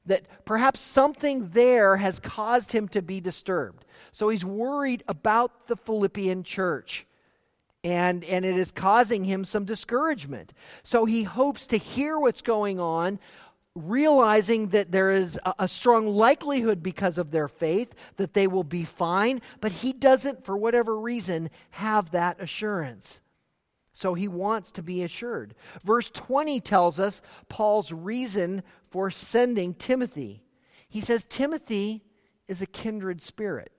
that 0.06 0.44
perhaps 0.44 0.80
something 0.80 1.50
there 1.50 1.96
has 1.96 2.18
caused 2.18 2.72
him 2.72 2.88
to 2.88 3.02
be 3.02 3.20
disturbed. 3.20 3.84
So 4.12 4.28
he's 4.28 4.44
worried 4.44 5.04
about 5.08 5.66
the 5.68 5.76
Philippian 5.76 6.42
church. 6.42 7.06
And, 7.84 8.24
and 8.24 8.44
it 8.44 8.56
is 8.56 8.72
causing 8.72 9.24
him 9.24 9.44
some 9.44 9.64
discouragement. 9.64 10.52
So 10.82 11.04
he 11.04 11.22
hopes 11.22 11.68
to 11.68 11.76
hear 11.76 12.18
what's 12.18 12.42
going 12.42 12.80
on, 12.80 13.20
realizing 13.76 14.68
that 14.68 14.90
there 14.90 15.12
is 15.12 15.38
a, 15.44 15.54
a, 15.60 15.68
strong 15.68 16.06
likelihood 16.06 16.82
because 16.82 17.18
of 17.18 17.30
their 17.30 17.46
faith 17.46 17.94
that 18.16 18.34
they 18.34 18.46
will 18.46 18.64
be 18.64 18.84
fine, 18.84 19.40
but 19.60 19.70
he 19.70 19.92
doesn't, 19.92 20.44
for 20.44 20.56
whatever 20.56 20.98
reason, 20.98 21.50
have 21.70 22.10
that 22.10 22.40
assurance. 22.40 23.20
So 23.92 24.14
he 24.14 24.28
wants 24.28 24.72
to 24.72 24.82
be 24.82 25.02
assured. 25.04 25.54
Verse 25.84 26.10
20 26.10 26.60
tells 26.60 26.98
us 26.98 27.22
Paul's 27.48 27.92
reason 27.92 28.62
for 28.90 29.10
sending 29.10 29.74
Timothy. 29.74 30.42
He 30.88 31.00
says, 31.00 31.24
Timothy 31.24 32.02
is 32.48 32.60
a 32.60 32.66
kindred 32.66 33.22
spirit. 33.22 33.72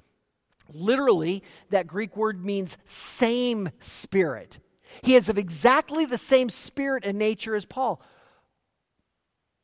Literally, 0.73 1.43
that 1.69 1.87
Greek 1.87 2.15
word 2.15 2.43
means 2.43 2.77
same 2.85 3.69
spirit. 3.79 4.59
He 5.01 5.15
is 5.15 5.29
of 5.29 5.37
exactly 5.37 6.05
the 6.05 6.17
same 6.17 6.49
spirit 6.49 7.05
and 7.05 7.17
nature 7.17 7.55
as 7.55 7.65
Paul. 7.65 8.01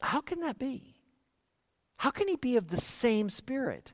How 0.01 0.21
can 0.21 0.41
that 0.41 0.59
be? 0.59 0.95
How 1.97 2.11
can 2.11 2.27
he 2.27 2.35
be 2.35 2.57
of 2.57 2.69
the 2.69 2.81
same 2.81 3.29
spirit? 3.29 3.93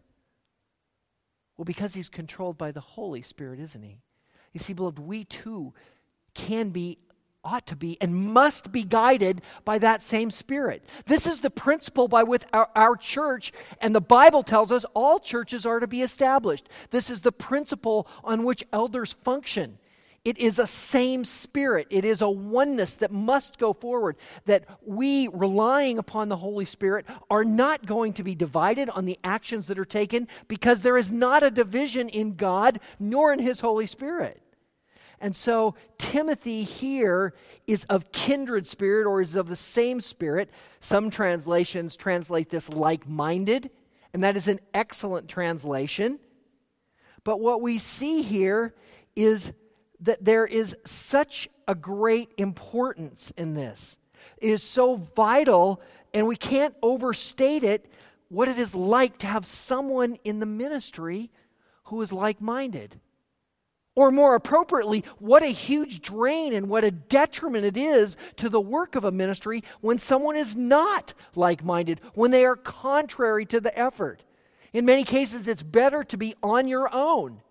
Well, 1.57 1.65
because 1.65 1.93
he's 1.93 2.09
controlled 2.09 2.57
by 2.57 2.71
the 2.71 2.79
Holy 2.79 3.21
Spirit, 3.21 3.59
isn't 3.59 3.83
he? 3.83 3.99
You 4.53 4.59
see, 4.59 4.73
beloved, 4.73 4.97
we 4.97 5.25
too 5.25 5.73
can 6.33 6.69
be, 6.69 6.97
ought 7.43 7.67
to 7.67 7.75
be, 7.75 7.97
and 8.01 8.33
must 8.33 8.71
be 8.71 8.83
guided 8.83 9.41
by 9.63 9.77
that 9.79 10.03
same 10.03 10.29
Spirit. 10.31 10.83
This 11.05 11.25
is 11.25 11.39
the 11.39 11.49
principle 11.49 12.07
by 12.07 12.23
which 12.23 12.43
our, 12.53 12.69
our 12.75 12.95
church, 12.95 13.53
and 13.79 13.95
the 13.95 14.01
Bible 14.01 14.43
tells 14.43 14.71
us 14.71 14.85
all 14.93 15.19
churches 15.19 15.65
are 15.65 15.79
to 15.79 15.87
be 15.87 16.01
established. 16.01 16.67
This 16.91 17.09
is 17.09 17.21
the 17.21 17.31
principle 17.31 18.07
on 18.23 18.43
which 18.43 18.65
elders 18.73 19.13
function. 19.23 19.77
It 20.25 20.37
is 20.37 20.59
a 20.59 20.67
same 20.67 21.23
spirit. 21.23 21.87
It 21.89 22.03
is 22.03 22.21
a 22.21 22.29
oneness 22.29 22.95
that 22.95 23.11
must 23.11 23.57
go 23.57 23.71
forward. 23.71 24.17
That 24.45 24.65
we, 24.85 25.29
relying 25.29 25.97
upon 25.97 26.27
the 26.27 26.35
Holy 26.35 26.65
Spirit, 26.65 27.05
are 27.29 27.45
not 27.45 27.85
going 27.85 28.13
to 28.13 28.23
be 28.23 28.35
divided 28.35 28.89
on 28.89 29.05
the 29.05 29.17
actions 29.23 29.67
that 29.67 29.79
are 29.79 29.85
taken 29.85 30.27
because 30.49 30.81
there 30.81 30.97
is 30.97 31.11
not 31.11 31.43
a 31.43 31.49
division 31.49 32.09
in 32.09 32.35
God 32.35 32.81
nor 32.99 33.31
in 33.31 33.39
His 33.39 33.61
Holy 33.61 33.87
Spirit. 33.87 34.41
And 35.21 35.35
so 35.35 35.75
Timothy 35.97 36.63
here 36.63 37.33
is 37.67 37.83
of 37.85 38.11
kindred 38.11 38.67
spirit 38.67 39.05
or 39.05 39.21
is 39.21 39.35
of 39.35 39.49
the 39.49 39.55
same 39.55 40.01
spirit. 40.01 40.49
Some 40.79 41.09
translations 41.09 41.95
translate 41.95 42.49
this 42.49 42.69
like 42.69 43.07
minded, 43.07 43.69
and 44.13 44.23
that 44.23 44.37
is 44.37 44.47
an 44.47 44.59
excellent 44.73 45.27
translation. 45.27 46.19
But 47.23 47.39
what 47.39 47.61
we 47.61 47.79
see 47.79 48.21
here 48.21 48.73
is 49.15 49.51
that 50.01 50.23
there 50.23 50.45
is 50.45 50.75
such 50.85 51.49
a 51.67 51.75
great 51.75 52.29
importance 52.37 53.33
in 53.37 53.53
this. 53.53 53.97
It 54.37 54.49
is 54.49 54.63
so 54.63 54.95
vital, 54.95 55.81
and 56.13 56.27
we 56.27 56.37
can't 56.37 56.75
overstate 56.81 57.63
it 57.63 57.91
what 58.29 58.47
it 58.47 58.57
is 58.57 58.73
like 58.73 59.17
to 59.19 59.27
have 59.27 59.45
someone 59.45 60.17
in 60.23 60.39
the 60.39 60.45
ministry 60.45 61.29
who 61.85 62.01
is 62.01 62.13
like 62.13 62.39
minded. 62.39 62.99
Or 63.95 64.11
more 64.11 64.35
appropriately, 64.35 65.03
what 65.17 65.43
a 65.43 65.47
huge 65.47 66.01
drain 66.01 66.53
and 66.53 66.69
what 66.69 66.85
a 66.85 66.91
detriment 66.91 67.65
it 67.65 67.75
is 67.75 68.15
to 68.37 68.47
the 68.47 68.61
work 68.61 68.95
of 68.95 69.03
a 69.03 69.11
ministry 69.11 69.63
when 69.81 69.97
someone 69.97 70.35
is 70.35 70.55
not 70.55 71.13
like 71.35 71.63
minded, 71.63 71.99
when 72.13 72.31
they 72.31 72.45
are 72.45 72.55
contrary 72.55 73.45
to 73.47 73.59
the 73.59 73.77
effort. 73.77 74.23
In 74.71 74.85
many 74.85 75.03
cases, 75.03 75.47
it's 75.47 75.63
better 75.63 76.03
to 76.05 76.17
be 76.17 76.35
on 76.43 76.67
your 76.67 76.93
own. 76.93 77.41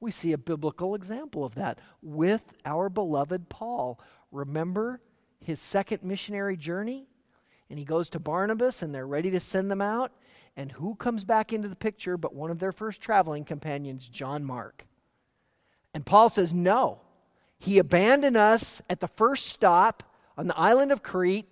We 0.00 0.12
see 0.12 0.32
a 0.32 0.38
biblical 0.38 0.94
example 0.94 1.44
of 1.44 1.56
that 1.56 1.78
with 2.00 2.42
our 2.64 2.88
beloved 2.88 3.48
Paul. 3.48 4.00
Remember 4.30 5.00
his 5.40 5.60
second 5.60 6.02
missionary 6.02 6.56
journey? 6.56 7.06
And 7.68 7.78
he 7.78 7.84
goes 7.84 8.10
to 8.10 8.20
Barnabas, 8.20 8.82
and 8.82 8.94
they're 8.94 9.06
ready 9.06 9.30
to 9.30 9.40
send 9.40 9.70
them 9.70 9.80
out. 9.80 10.12
And 10.56 10.70
who 10.72 10.94
comes 10.94 11.24
back 11.24 11.52
into 11.52 11.68
the 11.68 11.76
picture 11.76 12.16
but 12.16 12.34
one 12.34 12.50
of 12.50 12.58
their 12.58 12.72
first 12.72 13.00
traveling 13.00 13.44
companions, 13.44 14.08
John 14.08 14.44
Mark? 14.44 14.86
And 15.94 16.04
Paul 16.06 16.28
says, 16.28 16.54
no. 16.54 17.00
He 17.58 17.78
abandoned 17.78 18.36
us 18.36 18.82
at 18.90 19.00
the 19.00 19.08
first 19.08 19.46
stop 19.46 20.02
on 20.36 20.46
the 20.46 20.58
island 20.58 20.90
of 20.92 21.02
Crete 21.02 21.48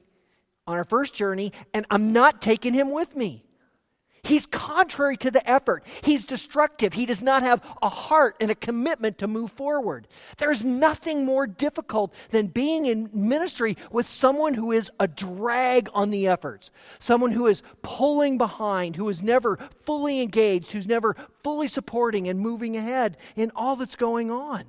on 0.66 0.76
our 0.76 0.84
first 0.84 1.14
journey, 1.14 1.52
and 1.74 1.86
I'm 1.90 2.12
not 2.12 2.42
taking 2.42 2.74
him 2.74 2.90
with 2.90 3.16
me. 3.16 3.44
He's 4.22 4.46
contrary 4.46 5.16
to 5.18 5.30
the 5.30 5.48
effort. 5.48 5.84
He's 6.02 6.26
destructive. 6.26 6.92
He 6.92 7.06
does 7.06 7.22
not 7.22 7.42
have 7.42 7.62
a 7.82 7.88
heart 7.88 8.36
and 8.40 8.50
a 8.50 8.54
commitment 8.54 9.18
to 9.18 9.26
move 9.26 9.50
forward. 9.52 10.08
There's 10.36 10.64
nothing 10.64 11.24
more 11.24 11.46
difficult 11.46 12.12
than 12.30 12.48
being 12.48 12.86
in 12.86 13.10
ministry 13.12 13.76
with 13.90 14.08
someone 14.08 14.54
who 14.54 14.72
is 14.72 14.90
a 15.00 15.08
drag 15.08 15.88
on 15.94 16.10
the 16.10 16.28
efforts, 16.28 16.70
someone 16.98 17.32
who 17.32 17.46
is 17.46 17.62
pulling 17.82 18.36
behind, 18.36 18.96
who 18.96 19.08
is 19.08 19.22
never 19.22 19.58
fully 19.82 20.20
engaged, 20.20 20.72
who's 20.72 20.86
never 20.86 21.16
fully 21.42 21.68
supporting 21.68 22.28
and 22.28 22.38
moving 22.38 22.76
ahead 22.76 23.16
in 23.36 23.50
all 23.56 23.76
that's 23.76 23.96
going 23.96 24.30
on. 24.30 24.64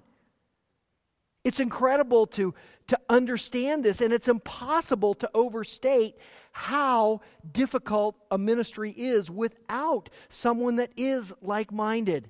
It's 1.43 1.59
incredible 1.59 2.27
to, 2.27 2.53
to 2.87 2.99
understand 3.09 3.83
this, 3.83 3.99
and 3.99 4.13
it's 4.13 4.27
impossible 4.27 5.15
to 5.15 5.29
overstate 5.33 6.15
how 6.51 7.21
difficult 7.51 8.15
a 8.29 8.37
ministry 8.37 8.91
is 8.91 9.29
without 9.29 10.09
someone 10.29 10.77
that 10.77 10.91
is 10.95 11.33
like 11.41 11.71
minded. 11.71 12.29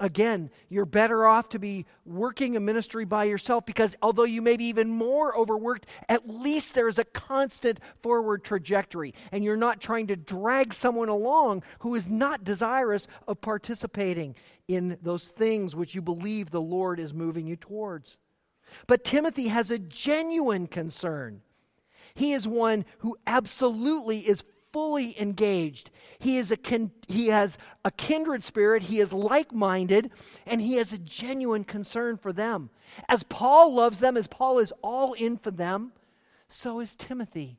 Again, 0.00 0.50
you're 0.70 0.86
better 0.86 1.26
off 1.26 1.50
to 1.50 1.58
be 1.58 1.84
working 2.06 2.56
a 2.56 2.60
ministry 2.60 3.04
by 3.04 3.24
yourself 3.24 3.66
because 3.66 3.94
although 4.00 4.24
you 4.24 4.40
may 4.40 4.56
be 4.56 4.64
even 4.64 4.88
more 4.88 5.36
overworked, 5.36 5.86
at 6.08 6.26
least 6.26 6.74
there's 6.74 6.98
a 6.98 7.04
constant 7.04 7.80
forward 8.02 8.42
trajectory. 8.42 9.14
And 9.30 9.44
you're 9.44 9.58
not 9.58 9.82
trying 9.82 10.06
to 10.06 10.16
drag 10.16 10.72
someone 10.72 11.10
along 11.10 11.64
who 11.80 11.94
is 11.96 12.08
not 12.08 12.44
desirous 12.44 13.08
of 13.28 13.42
participating 13.42 14.36
in 14.68 14.96
those 15.02 15.28
things 15.28 15.76
which 15.76 15.94
you 15.94 16.00
believe 16.00 16.50
the 16.50 16.62
Lord 16.62 16.98
is 16.98 17.12
moving 17.12 17.46
you 17.46 17.56
towards. 17.56 18.16
But 18.86 19.04
Timothy 19.04 19.48
has 19.48 19.70
a 19.70 19.78
genuine 19.78 20.66
concern. 20.66 21.42
He 22.20 22.34
is 22.34 22.46
one 22.46 22.84
who 22.98 23.16
absolutely 23.26 24.18
is 24.18 24.44
fully 24.74 25.18
engaged. 25.18 25.90
He, 26.18 26.36
is 26.36 26.50
a 26.50 26.56
kin- 26.58 26.90
he 27.08 27.28
has 27.28 27.56
a 27.82 27.90
kindred 27.90 28.44
spirit, 28.44 28.82
he 28.82 29.00
is 29.00 29.14
like 29.14 29.54
minded, 29.54 30.10
and 30.44 30.60
he 30.60 30.74
has 30.74 30.92
a 30.92 30.98
genuine 30.98 31.64
concern 31.64 32.18
for 32.18 32.30
them. 32.30 32.68
As 33.08 33.22
Paul 33.22 33.72
loves 33.72 34.00
them, 34.00 34.18
as 34.18 34.26
Paul 34.26 34.58
is 34.58 34.70
all 34.82 35.14
in 35.14 35.38
for 35.38 35.50
them, 35.50 35.92
so 36.46 36.80
is 36.80 36.94
Timothy. 36.94 37.58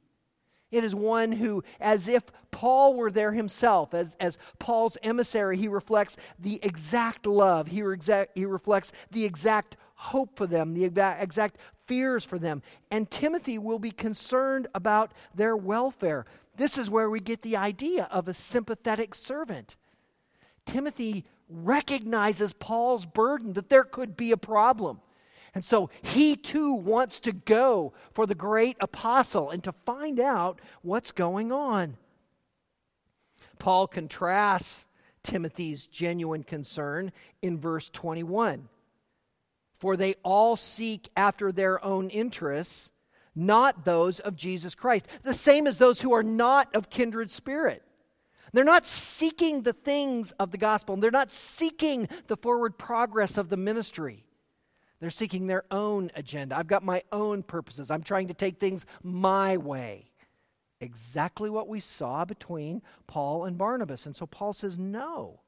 It 0.70 0.84
is 0.84 0.94
one 0.94 1.32
who, 1.32 1.64
as 1.80 2.08
if 2.08 2.26
Paul 2.52 2.94
were 2.94 3.10
there 3.10 3.32
himself, 3.32 3.96
as, 3.96 4.16
as 4.20 4.38
Paul's 4.60 4.96
emissary, 5.02 5.58
he 5.58 5.70
reflects 5.70 6.18
the 6.38 6.60
exact 6.62 7.26
love. 7.26 7.66
He, 7.66 7.82
exact, 7.82 8.38
he 8.38 8.46
reflects 8.46 8.92
the 9.10 9.26
exact 9.26 9.76
hope 10.02 10.36
for 10.36 10.48
them, 10.48 10.74
the 10.74 10.84
exact 10.84 11.58
fears 11.86 12.26
for 12.26 12.40
them. 12.40 12.64
And 12.90 13.10
Timothy 13.12 13.60
will 13.60 13.78
be 13.78 13.92
concerned 13.92 14.68
about 14.74 15.12
their 15.36 15.56
welfare. 15.56 16.26
This 16.58 16.76
is 16.76 16.90
where 16.90 17.10
we 17.10 17.20
get 17.20 17.44
the 17.44 17.56
idea 17.56 18.08
of 18.12 18.28
a 18.28 18.34
sympathetic 18.34 19.14
servant. 19.14 19.76
Timothy 20.66 21.24
recognizes 21.48 22.52
Paul's 22.54 23.06
burden 23.06 23.54
that 23.54 23.70
there 23.70 23.84
could 23.84 24.18
be 24.18 24.32
a 24.32 24.38
problem. 24.38 25.02
And 25.54 25.64
so 25.64 25.92
he 26.02 26.36
too 26.36 26.74
wants 26.74 27.20
to 27.20 27.32
go 27.32 27.94
for 28.14 28.26
the 28.26 28.34
great 28.34 28.78
apostle 28.80 29.52
and 29.52 29.64
to 29.66 29.72
find 29.86 30.20
out 30.20 30.62
what's 30.82 31.12
going 31.12 31.52
on. 31.52 31.96
Paul 33.60 33.86
contrasts 33.86 34.88
Timothy's 35.22 35.86
genuine 35.86 36.44
concern 36.44 37.12
in 37.44 37.60
verse 37.60 37.90
21. 37.90 38.68
For 39.82 39.98
they 39.98 40.16
all 40.24 40.56
seek 40.56 41.10
after 41.18 41.52
their 41.52 41.84
own 41.84 42.10
interests 42.10 42.92
not 43.36 43.86
those 43.86 44.20
of 44.20 44.36
Jesus 44.36 44.76
Christ. 44.76 45.08
The 45.24 45.34
same 45.34 45.68
as 45.68 45.78
those 45.78 46.02
who 46.02 46.14
are 46.14 46.24
not 46.24 46.74
of 46.76 46.90
kindred 46.90 47.32
spirit. 47.32 47.84
They're 48.54 48.64
not 48.64 48.86
seeking 48.86 49.62
the 49.62 49.74
things 49.74 50.32
of 50.34 50.52
the 50.52 50.58
gospel, 50.58 50.94
and 50.94 51.02
they're 51.02 51.12
not 51.12 51.32
seeking 51.32 52.10
the 52.28 52.36
forward 52.36 52.78
progress 52.78 53.38
of 53.38 53.50
the 53.50 53.58
ministry. 53.58 54.26
They're 55.00 55.10
seeking 55.10 55.48
their 55.48 55.64
own 55.72 56.12
agenda. 56.16 56.58
I've 56.58 56.68
got 56.68 56.84
my 56.84 57.04
own 57.12 57.44
purposes. 57.44 57.90
I'm 57.90 58.04
trying 58.04 58.28
to 58.28 58.34
take 58.34 58.60
things 58.60 58.86
my 59.02 59.58
way. 59.58 60.12
Exactly 60.82 61.50
what 61.50 61.68
we 61.68 61.80
saw 61.80 62.26
between 62.26 62.82
Paul 63.08 63.46
and 63.46 63.58
Barnabas. 63.58 64.06
And 64.06 64.16
so 64.16 64.26
Paul 64.26 64.54
says, 64.54 64.78
No. 64.78 65.41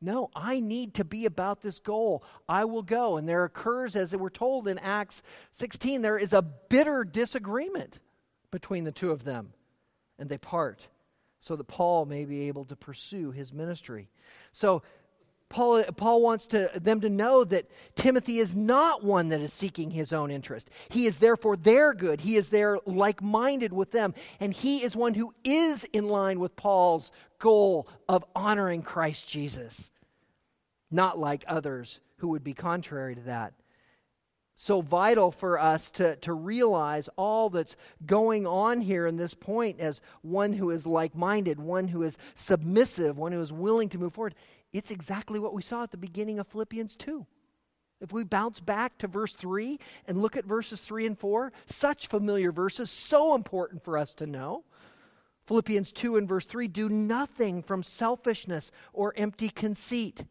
No, 0.00 0.30
I 0.34 0.60
need 0.60 0.94
to 0.94 1.04
be 1.04 1.24
about 1.24 1.60
this 1.60 1.78
goal. 1.78 2.22
I 2.48 2.64
will 2.64 2.82
go. 2.82 3.16
And 3.16 3.28
there 3.28 3.44
occurs, 3.44 3.96
as 3.96 4.14
we're 4.14 4.30
told 4.30 4.68
in 4.68 4.78
Acts 4.78 5.22
16, 5.52 6.02
there 6.02 6.18
is 6.18 6.32
a 6.32 6.42
bitter 6.42 7.04
disagreement 7.04 7.98
between 8.50 8.84
the 8.84 8.92
two 8.92 9.10
of 9.10 9.24
them. 9.24 9.52
And 10.18 10.28
they 10.28 10.38
part 10.38 10.88
so 11.40 11.56
that 11.56 11.64
Paul 11.64 12.04
may 12.04 12.24
be 12.24 12.48
able 12.48 12.64
to 12.66 12.76
pursue 12.76 13.30
his 13.30 13.52
ministry. 13.52 14.08
So, 14.52 14.82
Paul, 15.50 15.82
Paul 15.96 16.20
wants 16.20 16.46
to, 16.48 16.70
them 16.74 17.00
to 17.00 17.08
know 17.08 17.42
that 17.44 17.70
Timothy 17.94 18.38
is 18.38 18.54
not 18.54 19.02
one 19.02 19.30
that 19.30 19.40
is 19.40 19.52
seeking 19.52 19.90
his 19.90 20.12
own 20.12 20.30
interest. 20.30 20.68
He 20.90 21.06
is 21.06 21.18
there 21.18 21.36
for 21.36 21.56
their 21.56 21.94
good. 21.94 22.20
He 22.20 22.36
is 22.36 22.48
there 22.48 22.78
like 22.84 23.22
minded 23.22 23.72
with 23.72 23.90
them. 23.90 24.14
And 24.40 24.52
he 24.52 24.82
is 24.82 24.94
one 24.94 25.14
who 25.14 25.32
is 25.44 25.84
in 25.92 26.08
line 26.08 26.38
with 26.38 26.54
Paul's 26.54 27.10
goal 27.38 27.88
of 28.08 28.24
honoring 28.36 28.82
Christ 28.82 29.26
Jesus, 29.26 29.90
not 30.90 31.18
like 31.18 31.44
others 31.46 32.00
who 32.16 32.28
would 32.28 32.44
be 32.44 32.54
contrary 32.54 33.14
to 33.14 33.22
that. 33.22 33.54
So 34.60 34.80
vital 34.80 35.30
for 35.30 35.56
us 35.56 35.88
to, 35.92 36.16
to 36.16 36.32
realize 36.32 37.08
all 37.16 37.48
that's 37.48 37.76
going 38.04 38.44
on 38.44 38.80
here 38.80 39.06
in 39.06 39.16
this 39.16 39.32
point 39.32 39.78
as 39.78 40.00
one 40.22 40.52
who 40.52 40.70
is 40.70 40.84
like 40.84 41.14
minded, 41.14 41.60
one 41.60 41.86
who 41.86 42.02
is 42.02 42.18
submissive, 42.34 43.16
one 43.16 43.30
who 43.30 43.40
is 43.40 43.52
willing 43.52 43.88
to 43.90 43.98
move 43.98 44.14
forward 44.14 44.34
it's 44.72 44.90
exactly 44.90 45.38
what 45.38 45.54
we 45.54 45.62
saw 45.62 45.82
at 45.82 45.90
the 45.90 45.96
beginning 45.96 46.38
of 46.38 46.46
Philippians 46.46 46.96
2. 46.96 47.26
If 48.00 48.12
we 48.12 48.22
bounce 48.22 48.60
back 48.60 48.96
to 48.98 49.08
verse 49.08 49.32
3 49.32 49.78
and 50.06 50.22
look 50.22 50.36
at 50.36 50.44
verses 50.44 50.80
3 50.80 51.06
and 51.06 51.18
4, 51.18 51.52
such 51.66 52.06
familiar 52.06 52.52
verses, 52.52 52.90
so 52.90 53.34
important 53.34 53.82
for 53.82 53.98
us 53.98 54.14
to 54.14 54.26
know. 54.26 54.64
Philippians 55.46 55.92
2 55.92 56.16
and 56.16 56.28
verse 56.28 56.44
3 56.44 56.68
do 56.68 56.88
nothing 56.88 57.62
from 57.62 57.82
selfishness 57.82 58.70
or 58.92 59.14
empty 59.16 59.48
conceit, 59.48 60.24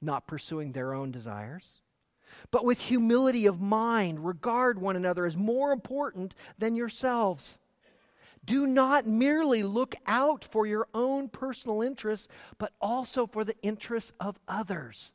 not 0.00 0.26
pursuing 0.26 0.72
their 0.72 0.94
own 0.94 1.10
desires, 1.10 1.80
but 2.50 2.64
with 2.64 2.78
humility 2.78 3.46
of 3.46 3.60
mind, 3.60 4.24
regard 4.24 4.78
one 4.78 4.96
another 4.96 5.24
as 5.24 5.36
more 5.36 5.72
important 5.72 6.34
than 6.58 6.76
yourselves. 6.76 7.58
Do 8.44 8.66
not 8.66 9.06
merely 9.06 9.62
look 9.62 9.94
out 10.06 10.44
for 10.44 10.66
your 10.66 10.88
own 10.94 11.28
personal 11.28 11.82
interests, 11.82 12.28
but 12.58 12.72
also 12.80 13.26
for 13.26 13.44
the 13.44 13.56
interests 13.62 14.12
of 14.18 14.38
others. 14.48 15.12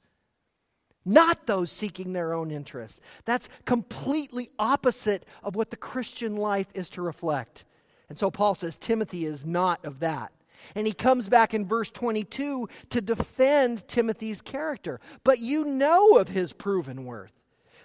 Not 1.06 1.46
those 1.46 1.72
seeking 1.72 2.14
their 2.14 2.34
own 2.34 2.50
interests. 2.50 3.00
That's 3.26 3.50
completely 3.66 4.50
opposite 4.58 5.26
of 5.44 5.56
what 5.56 5.70
the 5.70 5.78
Christian 5.78 6.36
life 6.36 6.68
is 6.74 6.90
to 6.92 7.02
reflect. 7.02 7.64
And 8.10 8.18
so 8.18 8.32
Paul 8.32 8.56
says 8.56 8.76
Timothy 8.76 9.26
is 9.26 9.46
not 9.46 9.84
of 9.86 10.00
that. 10.00 10.32
And 10.74 10.88
he 10.88 10.94
comes 10.94 11.30
back 11.30 11.54
in 11.54 11.68
verse 11.68 11.92
22 11.92 12.70
to 12.90 13.02
defend 13.02 13.88
Timothy's 13.88 14.42
character. 14.42 15.00
But 15.24 15.40
you 15.40 15.66
know 15.66 16.18
of 16.18 16.30
his 16.30 16.54
proven 16.54 17.06
worth 17.06 17.34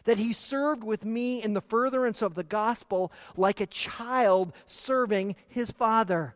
that 0.04 0.18
he 0.18 0.32
served 0.32 0.84
with 0.84 1.04
me 1.04 1.42
in 1.42 1.54
the 1.54 1.60
furtherance 1.60 2.22
of 2.22 2.34
the 2.34 2.44
gospel 2.44 3.12
like 3.36 3.60
a 3.60 3.66
child 3.66 4.52
serving 4.66 5.36
his 5.48 5.70
father. 5.70 6.34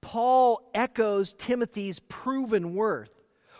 Paul 0.00 0.70
echoes 0.74 1.32
Timothy's 1.32 1.98
proven 1.98 2.74
worth, 2.74 3.10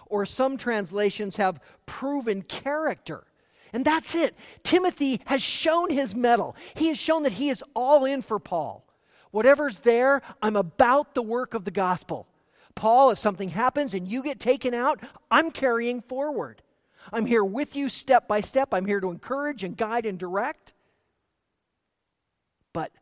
or 0.06 0.26
some 0.26 0.58
translations 0.58 1.36
have 1.36 1.60
proven 1.86 2.42
character. 2.42 3.24
And 3.72 3.84
that's 3.84 4.14
it. 4.14 4.36
Timothy 4.62 5.20
has 5.24 5.42
shown 5.42 5.90
his 5.90 6.14
mettle. 6.14 6.54
He 6.74 6.88
has 6.88 6.98
shown 6.98 7.24
that 7.24 7.32
he 7.32 7.48
is 7.48 7.64
all 7.74 8.04
in 8.04 8.22
for 8.22 8.38
Paul. 8.38 8.86
Whatever's 9.32 9.78
there, 9.80 10.22
I'm 10.40 10.54
about 10.54 11.14
the 11.14 11.22
work 11.22 11.54
of 11.54 11.64
the 11.64 11.72
gospel. 11.72 12.28
Paul, 12.76 13.10
if 13.10 13.18
something 13.18 13.48
happens 13.48 13.94
and 13.94 14.06
you 14.06 14.22
get 14.22 14.38
taken 14.38 14.74
out, 14.74 15.00
I'm 15.30 15.50
carrying 15.50 16.02
forward. 16.02 16.62
I'm 17.12 17.26
here 17.26 17.44
with 17.44 17.76
you 17.76 17.88
step 17.88 18.28
by 18.28 18.40
step. 18.40 18.72
I'm 18.72 18.86
here 18.86 19.00
to 19.00 19.10
encourage 19.10 19.64
and 19.64 19.76
guide 19.76 20.06
and 20.06 20.18
direct. 20.18 20.72
But 22.72 22.92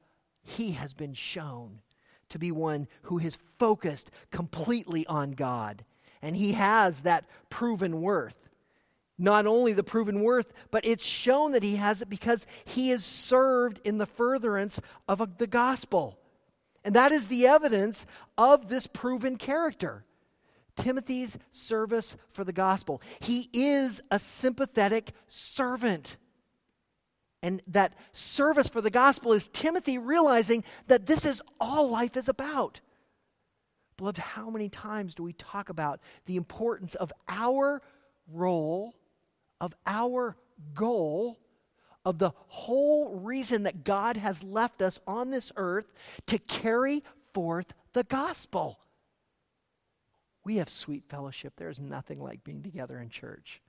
he 0.43 0.73
has 0.73 0.93
been 0.93 1.15
shown 1.15 1.81
to 2.31 2.39
be 2.39 2.51
one 2.51 2.89
who 3.03 3.19
is 3.19 3.39
focused 3.59 4.11
completely 4.31 5.07
on 5.07 5.33
God. 5.33 5.85
And 6.21 6.37
he 6.37 6.53
has 6.53 7.01
that 7.01 7.27
proven 7.51 8.01
worth. 8.01 8.37
Not 9.19 9.47
only 9.47 9.73
the 9.73 9.85
proven 9.85 10.23
worth, 10.23 10.53
but 10.71 10.87
it's 10.87 11.05
shown 11.05 11.53
that 11.53 11.63
he 11.63 11.77
has 11.77 12.03
it 12.03 12.09
because 12.09 12.47
he 12.65 12.91
is 12.91 13.05
served 13.05 13.81
in 13.85 13.99
the 13.99 14.07
furtherance 14.07 14.81
of 15.07 15.39
the 15.39 15.47
gospel. 15.47 16.19
And 16.85 16.97
that 16.97 17.13
is 17.13 17.29
the 17.29 17.47
evidence 17.47 18.07
of 18.37 18.69
this 18.69 18.87
proven 18.87 19.37
character. 19.37 20.05
Timothy's 20.77 21.39
service 21.51 22.17
for 22.31 22.45
the 22.45 22.53
gospel. 22.53 23.03
He 23.21 23.49
is 23.53 24.01
a 24.11 24.19
sympathetic 24.19 25.13
servant. 25.29 26.17
And 27.43 27.61
that 27.67 27.95
service 28.13 28.69
for 28.69 28.81
the 28.81 28.91
gospel 28.91 29.33
is 29.33 29.49
Timothy 29.53 29.99
realizing 29.99 30.65
that 30.87 31.07
this 31.07 31.25
is 31.25 31.43
all 31.61 31.91
life 31.91 32.17
is 32.17 32.29
about. 32.29 32.81
Beloved, 33.97 34.19
how 34.19 34.49
many 34.49 34.69
times 34.69 35.15
do 35.15 35.23
we 35.23 35.33
talk 35.33 35.69
about 35.69 36.01
the 36.27 36.37
importance 36.37 36.95
of 36.95 37.13
our 37.29 37.83
role, 38.29 38.95
of 39.61 39.75
our 39.87 40.37
goal, 40.75 41.39
of 42.05 42.19
the 42.19 42.33
whole 42.49 43.15
reason 43.17 43.65
that 43.65 43.85
God 43.85 44.17
has 44.17 44.43
left 44.43 44.83
us 44.83 45.01
on 45.07 45.31
this 45.31 45.53
earth 45.57 45.93
to 46.27 46.39
carry 46.39 47.03
forth 47.35 47.75
the 47.93 48.05
gospel? 48.05 48.79
We 50.45 50.57
have 50.57 50.69
sweet 50.69 51.05
fellowship. 51.09 51.55
There's 51.57 51.81
nothing 51.81 52.21
like 52.21 52.45
being 52.45 52.63
together 52.63 52.99
in 52.99 53.09
church. 53.09 53.61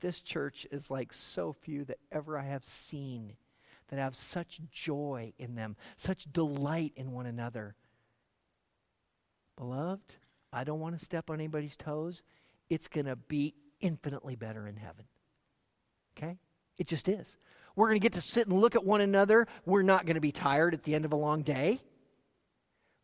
This 0.00 0.20
church 0.20 0.66
is 0.70 0.90
like 0.90 1.12
so 1.12 1.52
few 1.52 1.84
that 1.84 1.98
ever 2.12 2.38
I 2.38 2.44
have 2.44 2.64
seen 2.64 3.34
that 3.88 3.98
have 3.98 4.14
such 4.14 4.60
joy 4.70 5.32
in 5.38 5.56
them, 5.56 5.76
such 5.96 6.32
delight 6.32 6.92
in 6.96 7.12
one 7.12 7.26
another. 7.26 7.74
Beloved, 9.56 10.14
I 10.52 10.64
don't 10.64 10.80
want 10.80 10.98
to 10.98 11.04
step 11.04 11.28
on 11.28 11.36
anybody's 11.36 11.76
toes. 11.76 12.22
It's 12.70 12.88
going 12.88 13.06
to 13.06 13.16
be 13.16 13.54
infinitely 13.80 14.36
better 14.36 14.66
in 14.66 14.76
heaven. 14.76 15.04
Okay? 16.16 16.38
It 16.78 16.86
just 16.86 17.08
is. 17.08 17.36
We're 17.76 17.88
going 17.88 18.00
to 18.00 18.04
get 18.04 18.14
to 18.14 18.22
sit 18.22 18.46
and 18.46 18.60
look 18.60 18.74
at 18.74 18.84
one 18.84 19.00
another. 19.00 19.46
We're 19.66 19.82
not 19.82 20.06
going 20.06 20.14
to 20.14 20.20
be 20.20 20.32
tired 20.32 20.72
at 20.72 20.84
the 20.84 20.94
end 20.94 21.04
of 21.04 21.12
a 21.12 21.16
long 21.16 21.42
day. 21.42 21.80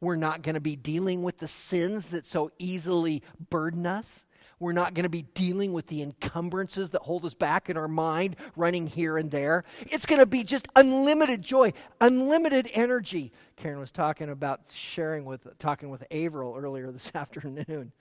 We're 0.00 0.16
not 0.16 0.42
going 0.42 0.54
to 0.54 0.60
be 0.60 0.76
dealing 0.76 1.22
with 1.22 1.38
the 1.38 1.48
sins 1.48 2.08
that 2.08 2.26
so 2.26 2.50
easily 2.58 3.22
burden 3.50 3.86
us. 3.86 4.26
We're 4.58 4.72
not 4.72 4.94
going 4.94 5.04
to 5.04 5.10
be 5.10 5.22
dealing 5.22 5.74
with 5.74 5.86
the 5.86 6.00
encumbrances 6.00 6.90
that 6.90 7.02
hold 7.02 7.26
us 7.26 7.34
back 7.34 7.68
in 7.68 7.76
our 7.76 7.88
mind, 7.88 8.36
running 8.56 8.86
here 8.86 9.18
and 9.18 9.30
there. 9.30 9.64
It's 9.90 10.06
going 10.06 10.18
to 10.18 10.26
be 10.26 10.44
just 10.44 10.66
unlimited 10.74 11.42
joy, 11.42 11.74
unlimited 12.00 12.70
energy. 12.72 13.32
Karen 13.56 13.78
was 13.78 13.92
talking 13.92 14.30
about 14.30 14.62
sharing 14.72 15.26
with, 15.26 15.46
talking 15.58 15.90
with 15.90 16.04
Averill 16.10 16.56
earlier 16.56 16.90
this 16.90 17.12
afternoon, 17.14 17.92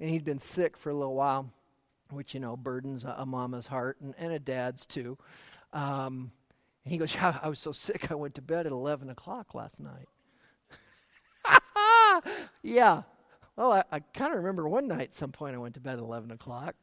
and 0.00 0.10
he'd 0.10 0.24
been 0.24 0.38
sick 0.38 0.78
for 0.78 0.88
a 0.90 0.94
little 0.94 1.14
while, 1.14 1.50
which, 2.10 2.32
you 2.32 2.40
know, 2.40 2.56
burdens 2.56 3.04
a, 3.04 3.16
a 3.18 3.26
mama's 3.26 3.66
heart 3.66 3.98
and, 4.00 4.14
and 4.16 4.32
a 4.32 4.38
dad's 4.38 4.86
too. 4.86 5.18
Um, 5.74 6.30
and 6.84 6.92
he 6.92 6.96
goes, 6.96 7.14
yeah, 7.14 7.38
I 7.42 7.50
was 7.50 7.60
so 7.60 7.72
sick, 7.72 8.10
I 8.10 8.14
went 8.14 8.34
to 8.36 8.42
bed 8.42 8.64
at 8.64 8.72
11 8.72 9.10
o'clock 9.10 9.54
last 9.54 9.78
night. 9.78 10.08
yeah, 12.62 13.02
well, 13.56 13.72
I, 13.72 13.84
I 13.90 14.00
kind 14.00 14.32
of 14.32 14.38
remember 14.38 14.68
one 14.68 14.86
night, 14.86 15.00
at 15.00 15.14
some 15.14 15.32
point, 15.32 15.54
I 15.54 15.58
went 15.58 15.74
to 15.74 15.80
bed 15.80 15.94
at 15.94 15.98
11 15.98 16.30
o'clock, 16.30 16.76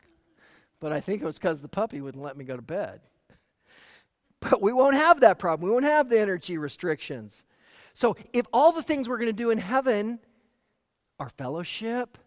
but 0.79 0.91
I 0.91 0.99
think 0.99 1.21
it 1.21 1.25
was 1.25 1.37
because 1.37 1.61
the 1.61 1.67
puppy 1.67 2.01
wouldn't 2.01 2.23
let 2.23 2.37
me 2.37 2.45
go 2.45 2.55
to 2.55 2.61
bed. 2.61 3.01
But 4.41 4.61
we 4.61 4.73
won't 4.73 4.95
have 4.95 5.21
that 5.21 5.39
problem. 5.39 5.67
We 5.67 5.73
won't 5.73 5.85
have 5.85 6.07
the 6.07 6.19
energy 6.19 6.59
restrictions. 6.59 7.45
So, 7.95 8.15
if 8.31 8.45
all 8.53 8.71
the 8.71 8.83
things 8.83 9.09
we're 9.09 9.17
going 9.17 9.25
to 9.25 9.33
do 9.33 9.49
in 9.49 9.57
heaven, 9.57 10.19
our 11.19 11.29
fellowship, 11.29 12.19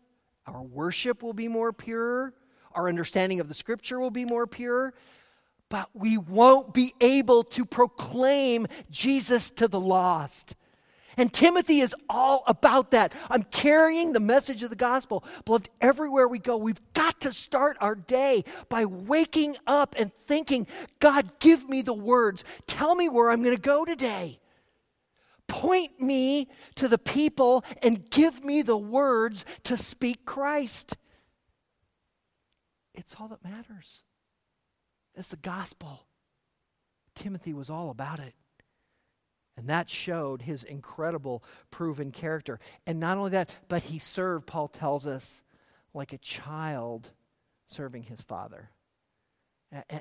our 0.46 0.62
worship 0.62 1.22
will 1.22 1.34
be 1.34 1.46
more 1.46 1.72
pure, 1.72 2.32
our 2.72 2.88
understanding 2.88 3.38
of 3.38 3.48
the 3.48 3.54
scripture 3.54 4.00
will 4.00 4.10
be 4.10 4.24
more 4.24 4.46
pure, 4.48 4.94
but 5.68 5.90
we 5.94 6.16
won't 6.16 6.72
be 6.72 6.94
able 7.00 7.44
to 7.44 7.64
proclaim 7.64 8.66
Jesus 8.90 9.50
to 9.50 9.68
the 9.68 9.78
lost. 9.78 10.56
And 11.18 11.32
Timothy 11.32 11.80
is 11.80 11.94
all 12.08 12.44
about 12.46 12.92
that. 12.92 13.12
I'm 13.28 13.42
carrying 13.42 14.12
the 14.12 14.20
message 14.20 14.62
of 14.62 14.70
the 14.70 14.76
gospel. 14.76 15.24
Beloved, 15.44 15.68
everywhere 15.80 16.28
we 16.28 16.38
go, 16.38 16.56
we've 16.56 16.80
got 16.94 17.20
to 17.22 17.32
start 17.32 17.76
our 17.80 17.96
day 17.96 18.44
by 18.68 18.84
waking 18.84 19.56
up 19.66 19.96
and 19.98 20.12
thinking, 20.14 20.68
God, 21.00 21.40
give 21.40 21.68
me 21.68 21.82
the 21.82 21.92
words. 21.92 22.44
Tell 22.68 22.94
me 22.94 23.08
where 23.08 23.30
I'm 23.30 23.42
going 23.42 23.56
to 23.56 23.60
go 23.60 23.84
today. 23.84 24.38
Point 25.48 26.00
me 26.00 26.48
to 26.76 26.86
the 26.86 26.98
people 26.98 27.64
and 27.82 28.08
give 28.08 28.44
me 28.44 28.62
the 28.62 28.76
words 28.76 29.44
to 29.64 29.76
speak 29.76 30.24
Christ. 30.24 30.96
It's 32.94 33.16
all 33.18 33.28
that 33.28 33.42
matters. 33.42 34.02
It's 35.16 35.28
the 35.28 35.36
gospel. 35.36 36.06
Timothy 37.16 37.52
was 37.52 37.70
all 37.70 37.90
about 37.90 38.20
it. 38.20 38.34
And 39.58 39.68
that 39.68 39.90
showed 39.90 40.40
his 40.40 40.62
incredible 40.62 41.42
proven 41.72 42.12
character. 42.12 42.60
And 42.86 43.00
not 43.00 43.18
only 43.18 43.32
that, 43.32 43.50
but 43.66 43.82
he 43.82 43.98
served, 43.98 44.46
Paul 44.46 44.68
tells 44.68 45.04
us, 45.04 45.42
like 45.92 46.12
a 46.12 46.18
child 46.18 47.10
serving 47.66 48.04
his 48.04 48.22
father. 48.22 48.70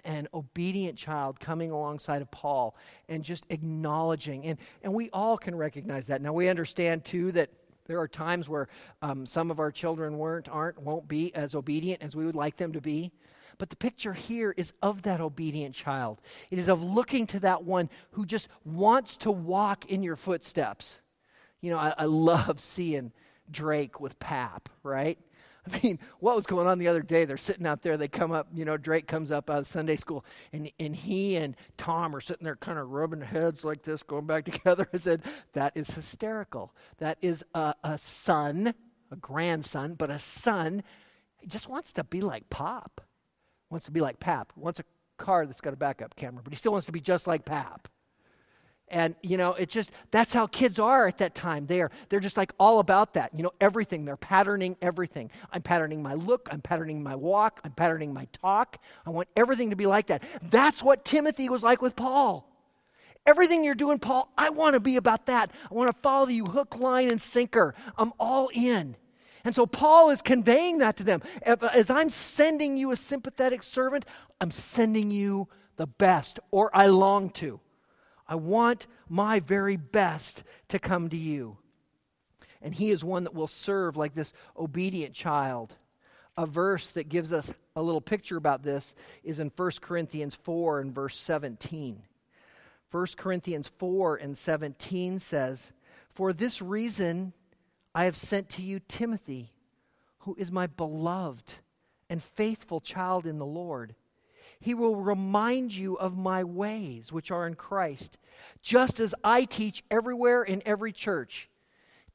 An 0.05 0.29
obedient 0.33 0.95
child 0.95 1.39
coming 1.39 1.71
alongside 1.71 2.21
of 2.21 2.29
Paul 2.29 2.75
and 3.09 3.23
just 3.23 3.45
acknowledging. 3.49 4.45
And, 4.45 4.59
and 4.83 4.93
we 4.93 5.09
all 5.11 5.37
can 5.37 5.55
recognize 5.55 6.07
that. 6.07 6.21
Now, 6.21 6.33
we 6.33 6.49
understand 6.49 7.03
too 7.03 7.31
that 7.31 7.49
there 7.87 7.99
are 7.99 8.07
times 8.07 8.47
where 8.47 8.67
um, 9.01 9.25
some 9.25 9.49
of 9.49 9.59
our 9.59 9.71
children 9.71 10.19
weren't, 10.19 10.47
aren't, 10.49 10.79
won't 10.81 11.07
be 11.07 11.33
as 11.33 11.55
obedient 11.55 12.03
as 12.03 12.15
we 12.15 12.25
would 12.25 12.35
like 12.35 12.57
them 12.57 12.73
to 12.73 12.81
be. 12.81 13.11
But 13.57 13.69
the 13.69 13.75
picture 13.75 14.13
here 14.13 14.53
is 14.55 14.73
of 14.81 15.03
that 15.03 15.19
obedient 15.19 15.73
child. 15.73 16.21
It 16.51 16.59
is 16.59 16.67
of 16.67 16.83
looking 16.83 17.25
to 17.27 17.39
that 17.41 17.63
one 17.63 17.89
who 18.11 18.25
just 18.25 18.47
wants 18.63 19.17
to 19.17 19.31
walk 19.31 19.85
in 19.85 20.03
your 20.03 20.15
footsteps. 20.15 20.95
You 21.61 21.71
know, 21.71 21.77
I, 21.77 21.93
I 21.97 22.05
love 22.05 22.59
seeing 22.59 23.11
Drake 23.49 23.99
with 23.99 24.19
Pap, 24.19 24.69
right? 24.83 25.17
I 25.67 25.79
mean, 25.81 25.99
what 26.19 26.35
was 26.35 26.45
going 26.45 26.67
on 26.67 26.77
the 26.77 26.87
other 26.87 27.01
day? 27.01 27.25
They're 27.25 27.35
sitting 27.35 27.65
out 27.65 27.81
there. 27.81 27.97
They 27.97 28.07
come 28.07 28.31
up, 28.31 28.47
you 28.53 28.63
know, 28.63 28.77
Drake 28.77 29.07
comes 29.07 29.31
up 29.31 29.49
out 29.49 29.59
of 29.59 29.67
Sunday 29.67 29.95
school, 29.95 30.23
and, 30.53 30.71
and 30.79 30.95
he 30.95 31.35
and 31.35 31.55
Tom 31.77 32.15
are 32.15 32.21
sitting 32.21 32.45
there 32.45 32.55
kind 32.55 32.79
of 32.79 32.91
rubbing 32.91 33.21
heads 33.21 33.65
like 33.65 33.83
this, 33.83 34.03
going 34.03 34.27
back 34.27 34.45
together. 34.51 34.87
I 34.93 34.97
said, 34.97 35.23
That 35.53 35.73
is 35.75 35.93
hysterical. 35.93 36.73
That 36.99 37.17
is 37.21 37.43
a, 37.53 37.73
a 37.83 37.97
son, 37.97 38.73
a 39.11 39.15
grandson, 39.15 39.95
but 39.95 40.11
a 40.11 40.19
son. 40.19 40.83
Just 41.47 41.67
wants 41.67 41.91
to 41.93 42.03
be 42.03 42.21
like 42.21 42.49
Pop 42.49 43.01
wants 43.69 43.85
to 43.85 43.91
be 43.91 44.01
like 44.01 44.19
Pap, 44.19 44.53
wants 44.55 44.79
a 44.79 44.83
car 45.17 45.45
that's 45.45 45.61
got 45.61 45.73
a 45.73 45.77
backup 45.77 46.15
camera, 46.15 46.41
but 46.43 46.53
he 46.53 46.57
still 46.57 46.71
wants 46.71 46.85
to 46.85 46.91
be 46.91 47.01
just 47.01 47.27
like 47.27 47.45
Pap. 47.45 47.87
And, 48.89 49.15
you 49.21 49.35
know, 49.35 49.53
it's 49.53 49.73
just, 49.73 49.91
that's 50.11 50.33
how 50.33 50.47
kids 50.47 50.79
are 50.79 51.07
at 51.07 51.17
that 51.17 51.35
time. 51.35 51.65
They're, 51.67 51.91
they're 52.07 52.21
just 52.21 52.37
like 52.37 52.53
all 52.57 52.79
about 52.79 53.15
that. 53.15 53.31
You 53.35 53.43
know, 53.43 53.51
everything. 53.59 54.05
They're 54.05 54.15
patterning 54.15 54.77
everything. 54.81 55.29
I'm 55.51 55.61
patterning 55.61 56.01
my 56.01 56.13
look. 56.13 56.47
I'm 56.49 56.61
patterning 56.61 57.03
my 57.03 57.15
walk. 57.15 57.59
I'm 57.65 57.71
patterning 57.71 58.13
my 58.13 58.27
talk. 58.31 58.77
I 59.05 59.09
want 59.09 59.27
everything 59.35 59.71
to 59.71 59.75
be 59.75 59.87
like 59.87 60.07
that. 60.07 60.23
That's 60.41 60.81
what 60.81 61.03
Timothy 61.03 61.49
was 61.49 61.63
like 61.63 61.81
with 61.81 61.97
Paul. 61.97 62.49
Everything 63.25 63.65
you're 63.65 63.75
doing, 63.75 63.99
Paul, 63.99 64.31
I 64.37 64.51
want 64.51 64.75
to 64.75 64.79
be 64.79 64.95
about 64.95 65.25
that. 65.25 65.51
I 65.69 65.73
want 65.73 65.93
to 65.93 66.01
follow 66.01 66.27
you 66.27 66.45
hook, 66.45 66.79
line, 66.79 67.11
and 67.11 67.21
sinker. 67.21 67.75
I'm 67.97 68.13
all 68.17 68.49
in. 68.53 68.95
And 69.47 69.55
so 69.55 69.65
Paul 69.65 70.09
is 70.09 70.21
conveying 70.21 70.79
that 70.79 70.97
to 70.97 71.05
them. 71.05 71.21
Uh, 71.45 71.55
as 71.73 71.89
I'm 71.89 72.09
sending 72.09 72.75
you 72.75 72.91
a 72.91 72.97
sympathetic 72.97 73.63
servant, 73.63 74.03
I'm 74.41 74.51
sending 74.51 75.09
you 75.09 75.47
the 75.77 75.87
best, 75.87 76.41
or 76.51 76.69
I 76.75 76.87
long 76.87 77.29
to. 77.29 77.61
I 78.27 78.35
want 78.35 78.87
my 79.07 79.39
very 79.39 79.77
best 79.77 80.43
to 80.67 80.79
come 80.79 81.07
to 81.07 81.15
you. 81.15 81.57
And 82.61 82.75
he 82.75 82.89
is 82.89 83.05
one 83.05 83.23
that 83.23 83.33
will 83.33 83.47
serve 83.47 83.95
like 83.95 84.13
this 84.13 84.33
obedient 84.59 85.13
child. 85.13 85.75
A 86.35 86.45
verse 86.45 86.87
that 86.87 87.07
gives 87.07 87.31
us 87.31 87.53
a 87.73 87.81
little 87.81 88.01
picture 88.01 88.35
about 88.35 88.63
this 88.63 88.95
is 89.23 89.39
in 89.39 89.49
1 89.55 89.71
Corinthians 89.79 90.35
4 90.35 90.81
and 90.81 90.93
verse 90.93 91.17
17. 91.17 92.03
1 92.91 93.07
Corinthians 93.15 93.71
4 93.77 94.17
and 94.17 94.37
17 94.37 95.19
says, 95.19 95.71
For 96.13 96.33
this 96.33 96.61
reason, 96.61 97.31
I 97.97 98.03
have 98.03 98.15
sent 98.15 98.49
to 98.49 98.61
you 98.61 98.79
Timothy, 98.79 99.53
who 100.19 100.35
is 100.37 100.51
my 100.51 100.67
beloved 100.67 101.55
and 102.11 102.21
faithful 102.21 102.79
child 102.79 103.25
in 103.25 103.39
the 103.39 103.45
Lord. 103.45 103.95
He 104.59 104.75
will 104.75 104.95
remind 104.95 105.73
you 105.73 105.95
of 105.95 106.15
my 106.15 106.43
ways, 106.43 107.11
which 107.11 107.31
are 107.31 107.47
in 107.47 107.55
Christ, 107.55 108.19
just 108.61 108.99
as 108.99 109.15
I 109.23 109.45
teach 109.45 109.83
everywhere 109.89 110.43
in 110.43 110.61
every 110.63 110.91
church. 110.91 111.49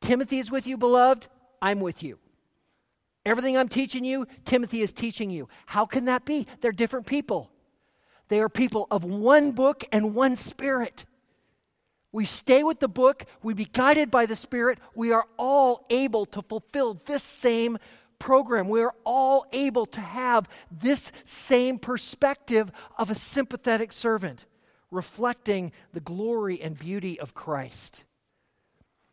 Timothy 0.00 0.38
is 0.38 0.52
with 0.52 0.68
you, 0.68 0.76
beloved. 0.76 1.26
I'm 1.60 1.80
with 1.80 2.00
you. 2.04 2.20
Everything 3.26 3.56
I'm 3.56 3.68
teaching 3.68 4.04
you, 4.04 4.28
Timothy 4.44 4.82
is 4.82 4.92
teaching 4.92 5.30
you. 5.30 5.48
How 5.66 5.84
can 5.84 6.04
that 6.04 6.24
be? 6.24 6.46
They're 6.60 6.70
different 6.70 7.06
people. 7.06 7.50
They 8.28 8.38
are 8.38 8.48
people 8.48 8.86
of 8.92 9.02
one 9.02 9.50
book 9.50 9.82
and 9.90 10.14
one 10.14 10.36
spirit 10.36 11.06
we 12.12 12.26
stay 12.26 12.62
with 12.62 12.78
the 12.78 12.88
book, 12.88 13.24
we 13.42 13.54
be 13.54 13.64
guided 13.64 14.10
by 14.10 14.26
the 14.26 14.36
Spirit, 14.36 14.78
we 14.94 15.12
are 15.12 15.26
all 15.38 15.86
able 15.88 16.26
to 16.26 16.42
fulfill 16.42 17.00
this 17.06 17.22
same 17.22 17.78
program. 18.18 18.68
We 18.68 18.82
are 18.82 18.94
all 19.04 19.46
able 19.52 19.86
to 19.86 20.00
have 20.00 20.48
this 20.70 21.10
same 21.24 21.78
perspective 21.78 22.70
of 22.96 23.10
a 23.10 23.16
sympathetic 23.16 23.92
servant, 23.92 24.46
reflecting 24.90 25.72
the 25.92 26.00
glory 26.00 26.60
and 26.62 26.78
beauty 26.78 27.18
of 27.18 27.34
Christ. 27.34 28.04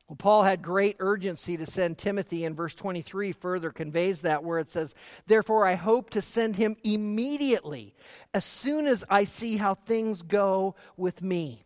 Well, 0.08 0.16
Paul 0.16 0.44
had 0.44 0.62
great 0.62 0.98
urgency 1.00 1.56
to 1.58 1.66
send 1.66 1.98
Timothy, 1.98 2.46
and 2.46 2.56
verse 2.56 2.76
23 2.76 3.32
further 3.32 3.72
conveys 3.72 4.22
that, 4.22 4.44
where 4.44 4.60
it 4.60 4.72
says, 4.72 4.94
Therefore, 5.26 5.66
I 5.66 5.76
hope 5.76 6.10
to 6.12 6.22
send 6.22 6.56
him 6.56 6.76
immediately, 6.84 7.96
as 8.34 8.44
soon 8.44 8.88
as 8.88 9.04
I 9.10 9.24
see 9.24 9.58
how 9.58 9.76
things 9.76 10.22
go 10.22 10.76
with 10.98 11.22
me 11.22 11.64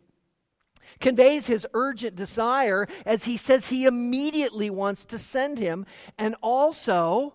conveys 1.00 1.46
his 1.46 1.66
urgent 1.74 2.16
desire 2.16 2.86
as 3.04 3.24
he 3.24 3.36
says 3.36 3.68
he 3.68 3.86
immediately 3.86 4.70
wants 4.70 5.04
to 5.06 5.18
send 5.18 5.58
him 5.58 5.86
and 6.18 6.34
also 6.42 7.34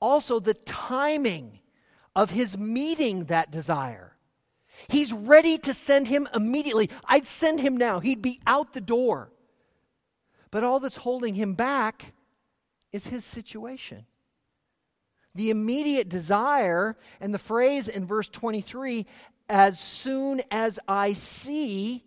also 0.00 0.40
the 0.40 0.54
timing 0.54 1.58
of 2.14 2.30
his 2.30 2.56
meeting 2.56 3.24
that 3.24 3.50
desire. 3.50 4.16
He's 4.88 5.12
ready 5.12 5.58
to 5.58 5.74
send 5.74 6.08
him 6.08 6.28
immediately. 6.34 6.90
I'd 7.04 7.26
send 7.26 7.60
him 7.60 7.76
now. 7.76 8.00
He'd 8.00 8.22
be 8.22 8.40
out 8.46 8.72
the 8.72 8.80
door. 8.80 9.30
But 10.50 10.64
all 10.64 10.80
that's 10.80 10.96
holding 10.96 11.34
him 11.34 11.54
back 11.54 12.14
is 12.92 13.06
his 13.06 13.24
situation. 13.24 14.06
The 15.34 15.50
immediate 15.50 16.08
desire 16.08 16.96
and 17.20 17.34
the 17.34 17.38
phrase 17.38 17.88
in 17.88 18.06
verse 18.06 18.28
23, 18.28 19.06
as 19.48 19.78
soon 19.78 20.40
as 20.50 20.78
I 20.88 21.12
see, 21.12 22.05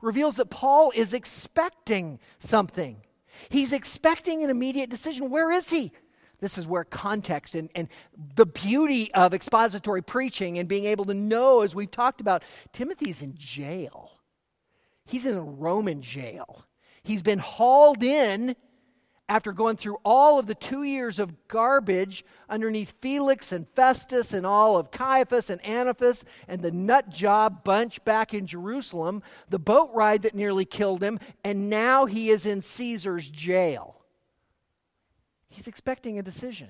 reveals 0.00 0.36
that 0.36 0.50
Paul 0.50 0.92
is 0.94 1.12
expecting 1.12 2.18
something. 2.38 3.02
He's 3.48 3.72
expecting 3.72 4.42
an 4.42 4.50
immediate 4.50 4.90
decision. 4.90 5.30
Where 5.30 5.50
is 5.50 5.70
he? 5.70 5.92
This 6.40 6.56
is 6.56 6.66
where 6.66 6.84
context 6.84 7.54
and, 7.54 7.68
and 7.74 7.88
the 8.34 8.46
beauty 8.46 9.12
of 9.12 9.34
expository 9.34 10.02
preaching 10.02 10.58
and 10.58 10.68
being 10.68 10.86
able 10.86 11.04
to 11.04 11.14
know, 11.14 11.60
as 11.60 11.74
we've 11.74 11.90
talked 11.90 12.20
about, 12.20 12.42
Timothy's 12.72 13.22
in 13.22 13.34
jail. 13.36 14.12
He's 15.06 15.26
in 15.26 15.36
a 15.36 15.42
Roman 15.42 16.00
jail. 16.00 16.64
He's 17.02 17.22
been 17.22 17.38
hauled 17.38 18.02
in 18.02 18.56
after 19.30 19.52
going 19.52 19.76
through 19.76 19.96
all 20.04 20.40
of 20.40 20.48
the 20.48 20.56
two 20.56 20.82
years 20.82 21.20
of 21.20 21.46
garbage 21.46 22.24
underneath 22.48 22.94
Felix 23.00 23.52
and 23.52 23.68
Festus 23.76 24.32
and 24.32 24.44
all 24.44 24.76
of 24.76 24.90
Caiaphas 24.90 25.50
and 25.50 25.64
Antipas 25.64 26.24
and 26.48 26.60
the 26.60 26.72
nut 26.72 27.08
job 27.10 27.62
bunch 27.62 28.04
back 28.04 28.34
in 28.34 28.44
Jerusalem, 28.44 29.22
the 29.48 29.60
boat 29.60 29.90
ride 29.94 30.22
that 30.22 30.34
nearly 30.34 30.64
killed 30.64 31.00
him, 31.00 31.20
and 31.44 31.70
now 31.70 32.06
he 32.06 32.28
is 32.28 32.44
in 32.44 32.60
Caesar's 32.60 33.30
jail. 33.30 34.02
He's 35.48 35.68
expecting 35.68 36.18
a 36.18 36.22
decision. 36.22 36.68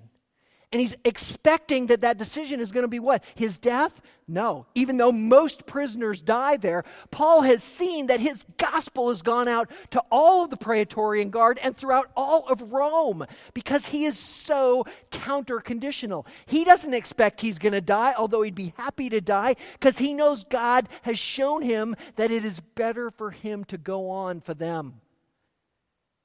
And 0.73 0.81
he's 0.81 0.95
expecting 1.05 1.87
that 1.87 2.03
that 2.03 2.17
decision 2.17 2.61
is 2.61 2.71
going 2.71 2.85
to 2.85 2.89
be 2.89 3.01
what? 3.01 3.25
His 3.35 3.59
death? 3.59 4.01
No. 4.29 4.67
Even 4.77 4.99
though 4.99 5.11
most 5.11 5.67
prisoners 5.67 6.23
die 6.23 6.59
there, 6.59 6.85
Paul 7.11 7.43
has 7.43 7.65
seen 7.65 8.07
that 8.07 8.21
his 8.21 8.45
gospel 8.57 9.09
has 9.09 9.21
gone 9.21 9.49
out 9.49 9.69
to 9.91 10.01
all 10.13 10.45
of 10.45 10.51
the 10.51 10.57
Praetorian 10.57 11.31
Guard 11.31 11.59
and 11.61 11.77
throughout 11.77 12.13
all 12.17 12.47
of 12.47 12.73
Rome 12.73 13.27
because 13.53 13.87
he 13.87 14.05
is 14.05 14.17
so 14.17 14.85
counter 15.11 15.59
conditional. 15.59 16.25
He 16.47 16.63
doesn't 16.65 16.95
expect 16.95 17.41
he's 17.41 17.59
going 17.59 17.73
to 17.73 17.81
die, 17.81 18.15
although 18.17 18.43
he'd 18.43 18.55
be 18.55 18.73
happy 18.77 19.11
to 19.11 19.21
die, 19.21 19.57
because 19.73 19.99
he 19.99 20.15
knows 20.15 20.45
God 20.45 20.89
has 21.03 21.19
shown 21.19 21.63
him 21.63 21.97
that 22.15 22.31
it 22.31 22.45
is 22.45 22.61
better 22.61 23.11
for 23.11 23.33
him 23.33 23.65
to 23.65 23.77
go 23.77 24.09
on 24.09 24.41
for 24.41 24.55
them. 24.55 25.01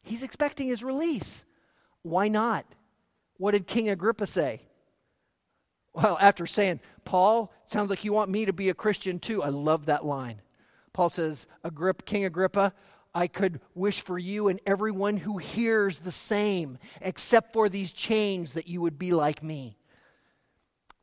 He's 0.03 0.21
expecting 0.21 0.67
his 0.67 0.83
release. 0.83 1.45
Why 2.03 2.27
not? 2.27 2.67
What 3.37 3.51
did 3.51 3.67
King 3.67 3.89
Agrippa 3.89 4.27
say? 4.27 4.61
Well, 5.93 6.17
after 6.19 6.45
saying, 6.45 6.81
Paul, 7.05 7.53
sounds 7.65 7.89
like 7.89 8.03
you 8.03 8.11
want 8.11 8.29
me 8.29 8.45
to 8.45 8.53
be 8.53 8.69
a 8.69 8.73
Christian 8.73 9.19
too. 9.19 9.41
I 9.41 9.49
love 9.49 9.85
that 9.85 10.05
line. 10.05 10.41
Paul 10.93 11.09
says, 11.09 11.47
Agrippa, 11.63 12.03
King 12.03 12.25
Agrippa, 12.25 12.73
I 13.13 13.27
could 13.27 13.61
wish 13.75 14.01
for 14.01 14.19
you 14.19 14.49
and 14.49 14.59
everyone 14.65 15.15
who 15.15 15.37
hears 15.37 15.99
the 15.99 16.11
same, 16.11 16.77
except 17.01 17.53
for 17.53 17.69
these 17.69 17.93
chains, 17.93 18.53
that 18.53 18.67
you 18.67 18.81
would 18.81 18.99
be 18.99 19.13
like 19.13 19.41
me. 19.41 19.77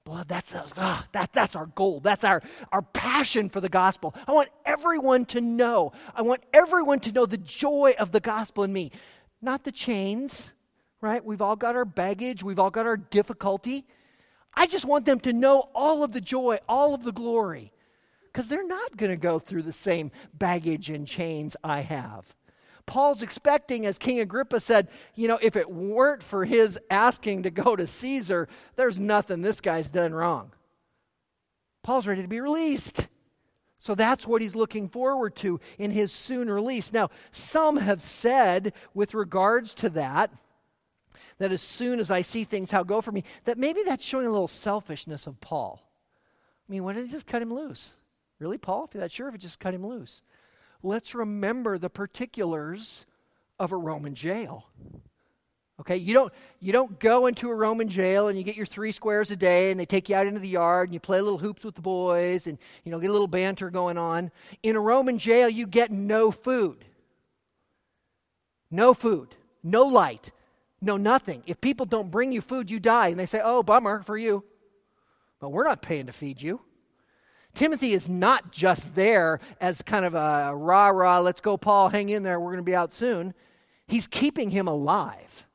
Blood, 0.04 0.28
that's, 0.28 0.52
a, 0.52 0.66
ah, 0.76 1.06
that, 1.12 1.32
that's 1.32 1.56
our 1.56 1.66
goal. 1.66 2.00
That's 2.00 2.24
our, 2.24 2.42
our 2.72 2.82
passion 2.82 3.48
for 3.48 3.60
the 3.60 3.68
gospel. 3.68 4.14
I 4.26 4.32
want 4.32 4.48
everyone 4.66 5.24
to 5.26 5.40
know. 5.40 5.92
I 6.14 6.22
want 6.22 6.42
everyone 6.52 7.00
to 7.00 7.12
know 7.12 7.24
the 7.24 7.38
joy 7.38 7.94
of 7.98 8.12
the 8.12 8.20
gospel 8.20 8.64
in 8.64 8.72
me. 8.72 8.90
Not 9.40 9.64
the 9.64 9.72
chains, 9.72 10.52
right? 11.02 11.22
We've 11.22 11.42
all 11.42 11.56
got 11.56 11.76
our 11.76 11.84
baggage, 11.84 12.42
we've 12.42 12.58
all 12.58 12.70
got 12.70 12.86
our 12.86 12.96
difficulty. 12.96 13.84
I 14.54 14.66
just 14.66 14.84
want 14.84 15.04
them 15.04 15.20
to 15.20 15.32
know 15.32 15.68
all 15.74 16.02
of 16.02 16.12
the 16.12 16.20
joy, 16.20 16.58
all 16.68 16.94
of 16.94 17.04
the 17.04 17.12
glory, 17.12 17.72
because 18.24 18.48
they're 18.48 18.66
not 18.66 18.96
going 18.96 19.10
to 19.10 19.16
go 19.16 19.38
through 19.38 19.62
the 19.62 19.72
same 19.72 20.10
baggage 20.34 20.88
and 20.88 21.06
chains 21.06 21.56
I 21.64 21.80
have. 21.80 22.24
Paul's 22.86 23.22
expecting, 23.22 23.86
as 23.86 23.98
King 23.98 24.20
Agrippa 24.20 24.60
said, 24.60 24.88
you 25.14 25.28
know, 25.28 25.38
if 25.40 25.56
it 25.56 25.70
weren't 25.70 26.22
for 26.22 26.44
his 26.44 26.78
asking 26.90 27.44
to 27.44 27.50
go 27.50 27.76
to 27.76 27.86
Caesar, 27.86 28.48
there's 28.76 28.98
nothing 28.98 29.42
this 29.42 29.60
guy's 29.60 29.90
done 29.90 30.14
wrong. 30.14 30.52
Paul's 31.82 32.06
ready 32.06 32.22
to 32.22 32.28
be 32.28 32.40
released. 32.40 33.08
So 33.78 33.94
that's 33.96 34.26
what 34.26 34.42
he's 34.42 34.54
looking 34.54 34.88
forward 34.88 35.34
to 35.36 35.58
in 35.78 35.90
his 35.90 36.12
soon 36.12 36.48
release. 36.48 36.92
Now, 36.92 37.10
some 37.32 37.76
have 37.78 38.00
said 38.00 38.74
with 38.94 39.14
regards 39.14 39.74
to 39.74 39.90
that, 39.90 40.30
that 41.42 41.52
as 41.52 41.62
soon 41.62 42.00
as 42.00 42.10
I 42.10 42.22
see 42.22 42.44
things 42.44 42.70
how 42.70 42.82
go 42.82 43.00
for 43.00 43.12
me, 43.12 43.24
that 43.44 43.58
maybe 43.58 43.82
that's 43.82 44.04
showing 44.04 44.26
a 44.26 44.30
little 44.30 44.48
selfishness 44.48 45.26
of 45.26 45.40
Paul. 45.40 45.82
I 46.68 46.72
mean, 46.72 46.84
why 46.84 46.92
did 46.92 47.06
he 47.06 47.12
just 47.12 47.26
cut 47.26 47.42
him 47.42 47.52
loose? 47.52 47.94
Really, 48.38 48.58
Paul? 48.58 48.84
If 48.84 48.94
you're 48.94 49.02
that 49.02 49.12
sure, 49.12 49.28
if 49.28 49.34
it 49.34 49.40
just 49.40 49.60
cut 49.60 49.74
him 49.74 49.86
loose. 49.86 50.22
Let's 50.82 51.14
remember 51.14 51.78
the 51.78 51.90
particulars 51.90 53.06
of 53.58 53.72
a 53.72 53.76
Roman 53.76 54.14
jail. 54.14 54.66
Okay, 55.80 55.96
you 55.96 56.14
don't 56.14 56.32
you 56.60 56.72
don't 56.72 57.00
go 57.00 57.26
into 57.26 57.50
a 57.50 57.54
Roman 57.54 57.88
jail 57.88 58.28
and 58.28 58.38
you 58.38 58.44
get 58.44 58.56
your 58.56 58.66
three 58.66 58.92
squares 58.92 59.30
a 59.30 59.36
day 59.36 59.70
and 59.70 59.80
they 59.80 59.86
take 59.86 60.08
you 60.08 60.14
out 60.14 60.26
into 60.26 60.38
the 60.38 60.48
yard 60.48 60.88
and 60.88 60.94
you 60.94 61.00
play 61.00 61.20
little 61.20 61.38
hoops 61.38 61.64
with 61.64 61.74
the 61.74 61.80
boys 61.80 62.46
and 62.46 62.58
you 62.84 62.92
know 62.92 63.00
get 63.00 63.10
a 63.10 63.12
little 63.12 63.26
banter 63.26 63.70
going 63.70 63.98
on. 63.98 64.30
In 64.62 64.76
a 64.76 64.80
Roman 64.80 65.18
jail, 65.18 65.48
you 65.48 65.66
get 65.66 65.90
no 65.90 66.30
food. 66.30 66.84
No 68.70 68.94
food, 68.94 69.34
no 69.62 69.84
light, 69.84 70.30
no, 70.82 70.96
nothing. 70.96 71.42
If 71.46 71.60
people 71.60 71.86
don't 71.86 72.10
bring 72.10 72.32
you 72.32 72.40
food, 72.40 72.70
you 72.70 72.80
die. 72.80 73.08
And 73.08 73.18
they 73.18 73.26
say, 73.26 73.40
oh, 73.42 73.62
bummer 73.62 74.02
for 74.02 74.18
you. 74.18 74.44
But 75.40 75.50
we're 75.50 75.64
not 75.64 75.82
paying 75.82 76.06
to 76.06 76.12
feed 76.12 76.42
you. 76.42 76.60
Timothy 77.54 77.92
is 77.92 78.08
not 78.08 78.50
just 78.50 78.94
there 78.94 79.40
as 79.60 79.82
kind 79.82 80.04
of 80.04 80.14
a 80.14 80.54
rah 80.54 80.88
rah, 80.88 81.20
let's 81.20 81.40
go, 81.40 81.56
Paul, 81.56 81.90
hang 81.90 82.08
in 82.08 82.22
there, 82.22 82.40
we're 82.40 82.52
going 82.52 82.64
to 82.64 82.70
be 82.70 82.74
out 82.74 82.92
soon. 82.92 83.34
He's 83.86 84.06
keeping 84.06 84.50
him 84.50 84.68
alive. 84.68 85.46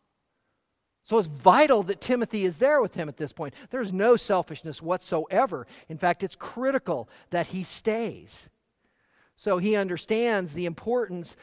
So 1.04 1.18
it's 1.18 1.28
vital 1.28 1.84
that 1.84 2.02
Timothy 2.02 2.44
is 2.44 2.58
there 2.58 2.82
with 2.82 2.94
him 2.94 3.08
at 3.08 3.18
this 3.18 3.32
point. 3.32 3.54
There's 3.70 3.94
no 3.94 4.18
selfishness 4.18 4.82
whatsoever. 4.82 5.66
In 5.90 5.98
fact, 5.98 6.22
it's 6.22 6.36
critical 6.36 7.10
that 7.30 7.48
he 7.48 7.64
stays. 7.64 8.50
So 9.40 9.60
he 9.60 9.76
understands 9.76 10.52
the 10.52 10.66
importance 10.66 11.36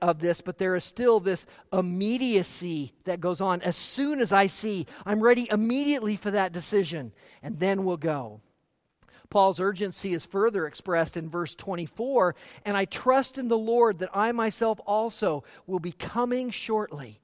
of 0.00 0.20
this, 0.20 0.40
but 0.40 0.58
there 0.58 0.76
is 0.76 0.84
still 0.84 1.18
this 1.18 1.44
immediacy 1.72 2.92
that 3.04 3.20
goes 3.20 3.40
on. 3.40 3.60
As 3.62 3.76
soon 3.76 4.20
as 4.20 4.30
I 4.30 4.46
see, 4.46 4.86
I'm 5.04 5.20
ready 5.20 5.48
immediately 5.50 6.14
for 6.14 6.30
that 6.30 6.52
decision, 6.52 7.12
and 7.42 7.58
then 7.58 7.84
we'll 7.84 7.96
go. 7.96 8.42
Paul's 9.28 9.58
urgency 9.58 10.14
is 10.14 10.24
further 10.24 10.68
expressed 10.68 11.16
in 11.16 11.28
verse 11.28 11.56
24 11.56 12.36
and 12.64 12.76
I 12.76 12.84
trust 12.84 13.38
in 13.38 13.48
the 13.48 13.58
Lord 13.58 13.98
that 13.98 14.10
I 14.14 14.30
myself 14.30 14.78
also 14.86 15.42
will 15.66 15.80
be 15.80 15.90
coming 15.90 16.50
shortly. 16.50 17.20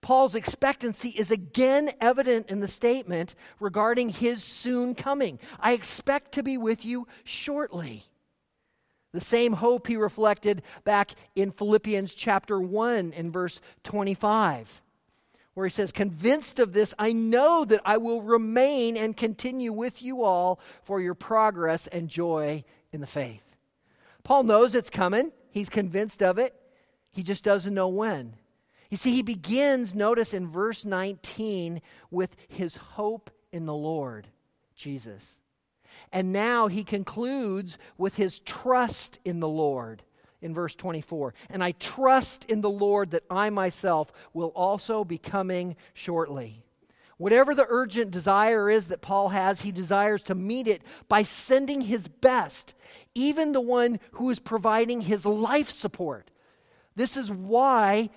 Paul's 0.00 0.34
expectancy 0.34 1.10
is 1.10 1.30
again 1.30 1.90
evident 2.00 2.48
in 2.48 2.60
the 2.60 2.68
statement 2.68 3.34
regarding 3.60 4.08
his 4.08 4.42
soon 4.42 4.94
coming. 4.94 5.38
I 5.60 5.72
expect 5.72 6.32
to 6.32 6.42
be 6.42 6.56
with 6.56 6.86
you 6.86 7.06
shortly. 7.22 8.06
The 9.16 9.22
same 9.22 9.54
hope 9.54 9.86
he 9.86 9.96
reflected 9.96 10.60
back 10.84 11.12
in 11.34 11.50
Philippians 11.50 12.12
chapter 12.12 12.60
1 12.60 13.14
in 13.14 13.32
verse 13.32 13.62
25, 13.84 14.82
where 15.54 15.64
he 15.64 15.70
says, 15.70 15.90
Convinced 15.90 16.58
of 16.58 16.74
this, 16.74 16.92
I 16.98 17.14
know 17.14 17.64
that 17.64 17.80
I 17.86 17.96
will 17.96 18.20
remain 18.20 18.94
and 18.94 19.16
continue 19.16 19.72
with 19.72 20.02
you 20.02 20.22
all 20.22 20.60
for 20.82 21.00
your 21.00 21.14
progress 21.14 21.86
and 21.86 22.10
joy 22.10 22.62
in 22.92 23.00
the 23.00 23.06
faith. 23.06 23.40
Paul 24.22 24.42
knows 24.42 24.74
it's 24.74 24.90
coming, 24.90 25.32
he's 25.50 25.70
convinced 25.70 26.22
of 26.22 26.36
it, 26.36 26.54
he 27.10 27.22
just 27.22 27.42
doesn't 27.42 27.72
know 27.72 27.88
when. 27.88 28.34
You 28.90 28.98
see, 28.98 29.12
he 29.12 29.22
begins, 29.22 29.94
notice 29.94 30.34
in 30.34 30.46
verse 30.46 30.84
19, 30.84 31.80
with 32.10 32.36
his 32.48 32.76
hope 32.76 33.30
in 33.50 33.64
the 33.64 33.72
Lord, 33.72 34.26
Jesus. 34.74 35.38
And 36.12 36.32
now 36.32 36.68
he 36.68 36.84
concludes 36.84 37.78
with 37.98 38.16
his 38.16 38.38
trust 38.40 39.18
in 39.24 39.40
the 39.40 39.48
Lord 39.48 40.02
in 40.42 40.54
verse 40.54 40.74
24. 40.74 41.34
And 41.50 41.62
I 41.62 41.72
trust 41.72 42.44
in 42.46 42.60
the 42.60 42.70
Lord 42.70 43.10
that 43.10 43.24
I 43.30 43.50
myself 43.50 44.12
will 44.32 44.52
also 44.54 45.04
be 45.04 45.18
coming 45.18 45.76
shortly. 45.94 46.62
Whatever 47.18 47.54
the 47.54 47.66
urgent 47.68 48.10
desire 48.10 48.68
is 48.68 48.88
that 48.88 49.00
Paul 49.00 49.30
has, 49.30 49.62
he 49.62 49.72
desires 49.72 50.22
to 50.24 50.34
meet 50.34 50.68
it 50.68 50.82
by 51.08 51.22
sending 51.22 51.80
his 51.80 52.08
best, 52.08 52.74
even 53.14 53.52
the 53.52 53.60
one 53.60 53.98
who 54.12 54.28
is 54.30 54.38
providing 54.38 55.00
his 55.00 55.24
life 55.24 55.70
support. 55.70 56.30
This 56.94 57.16
is 57.16 57.30
why 57.30 58.10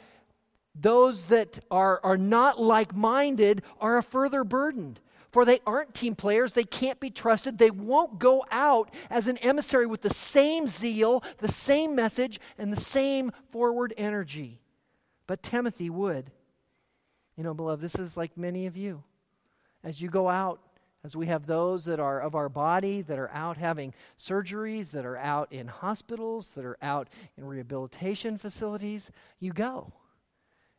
those 0.75 1.23
that 1.23 1.59
are, 1.71 1.99
are 2.03 2.17
not 2.17 2.59
like 2.59 2.93
minded 2.93 3.63
are 3.79 3.97
a 3.97 4.03
further 4.03 4.43
burdened 4.43 4.99
for 5.31 5.45
they 5.45 5.59
aren't 5.65 5.93
team 5.93 6.15
players. 6.15 6.53
They 6.53 6.63
can't 6.63 6.99
be 6.99 7.09
trusted. 7.09 7.57
They 7.57 7.71
won't 7.71 8.19
go 8.19 8.45
out 8.51 8.93
as 9.09 9.27
an 9.27 9.37
emissary 9.37 9.85
with 9.85 10.01
the 10.01 10.13
same 10.13 10.67
zeal, 10.67 11.23
the 11.37 11.51
same 11.51 11.95
message, 11.95 12.39
and 12.57 12.73
the 12.73 12.79
same 12.79 13.31
forward 13.51 13.93
energy. 13.97 14.59
But 15.27 15.43
Timothy 15.43 15.89
would. 15.89 16.31
You 17.37 17.43
know, 17.43 17.53
beloved, 17.53 17.81
this 17.81 17.95
is 17.95 18.17
like 18.17 18.37
many 18.37 18.65
of 18.65 18.75
you. 18.75 19.03
As 19.83 20.01
you 20.01 20.09
go 20.09 20.27
out, 20.27 20.59
as 21.03 21.15
we 21.15 21.27
have 21.27 21.45
those 21.45 21.85
that 21.85 21.99
are 21.99 22.19
of 22.19 22.35
our 22.35 22.49
body 22.49 23.01
that 23.03 23.17
are 23.17 23.31
out 23.31 23.55
having 23.55 23.93
surgeries, 24.17 24.91
that 24.91 25.05
are 25.05 25.15
out 25.15 25.51
in 25.53 25.67
hospitals, 25.67 26.49
that 26.51 26.65
are 26.65 26.77
out 26.81 27.07
in 27.37 27.45
rehabilitation 27.45 28.37
facilities, 28.37 29.09
you 29.39 29.53
go. 29.53 29.93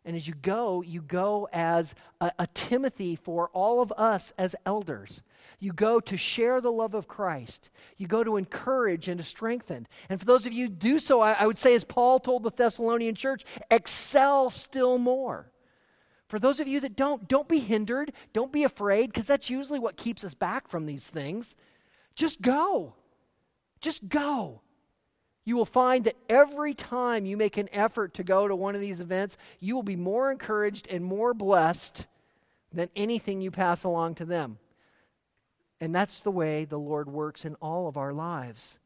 And 0.05 0.17
as 0.17 0.27
you 0.27 0.35
go, 0.35 0.81
you 0.83 1.03
go 1.03 1.49
as 1.53 1.95
a, 2.21 2.33
a, 2.39 2.47
Timothy 2.55 3.17
for 3.17 3.51
all 3.53 3.83
of 3.83 3.93
us 3.93 4.33
as 4.39 4.57
elders. 4.65 5.21
You 5.59 5.73
go 5.73 6.01
to 6.01 6.17
share 6.17 6.63
the 6.63 6.73
love 6.73 6.95
of 6.95 7.07
Christ. 7.07 7.69
You 7.99 8.07
go 8.07 8.25
to 8.25 8.39
encourage 8.39 9.09
and 9.09 9.19
to 9.19 9.25
strengthen. 9.25 9.87
And 10.09 10.19
for 10.19 10.25
those 10.25 10.47
of 10.47 10.55
you 10.55 10.67
who 10.67 10.71
do 10.71 10.99
so, 10.99 11.21
I, 11.21 11.33
I 11.33 11.47
would 11.47 11.59
say, 11.59 11.75
as 11.75 11.85
Paul 11.85 12.19
told 12.19 12.45
the 12.45 12.51
Thessalonian 12.51 13.15
church, 13.15 13.45
excel 13.71 14.49
still 14.49 14.97
more. 14.97 15.53
For 16.29 16.39
those 16.39 16.61
of 16.61 16.69
you 16.69 16.81
that 16.81 16.97
don't, 16.97 17.29
don't 17.29 17.49
be 17.49 17.59
hindered. 17.59 18.13
Don't 18.33 18.53
be 18.53 18.65
afraid, 18.65 19.13
because 19.13 19.27
that's 19.27 19.51
usually 19.51 19.81
what 19.81 19.97
keeps 19.97 20.25
us 20.25 20.33
back 20.33 20.69
from 20.69 20.87
these 20.87 21.07
things. 21.07 21.57
Just 22.15 22.41
go. 22.41 22.95
Just 23.81 24.09
go. 24.09 24.63
You 25.45 25.57
will 25.57 25.67
find 25.67 26.05
that 26.05 26.17
every 26.29 26.75
time 26.75 27.25
you 27.25 27.37
make 27.37 27.57
an 27.57 27.69
effort 27.73 28.15
to 28.15 28.25
go 28.25 28.49
to 28.49 28.57
one 28.57 28.75
of 28.75 28.81
these 28.81 29.01
events, 29.01 29.37
you 29.59 29.75
will 29.75 29.83
be 29.83 29.97
more 29.97 30.31
encouraged 30.31 30.87
and 30.89 31.05
more 31.05 31.35
blessed 31.35 32.07
than 32.73 32.89
anything 32.95 33.41
you 33.41 33.51
pass 33.51 33.85
along 33.85 34.17
to 34.17 34.25
them. 34.25 34.59
And 35.81 35.95
that's 35.95 36.21
the 36.21 36.31
way 36.31 36.65
the 36.65 36.79
Lord 36.79 37.09
works 37.09 37.45
in 37.45 37.55
all 37.57 37.89
of 37.89 37.97
our 37.97 38.13
lives. 38.13 38.79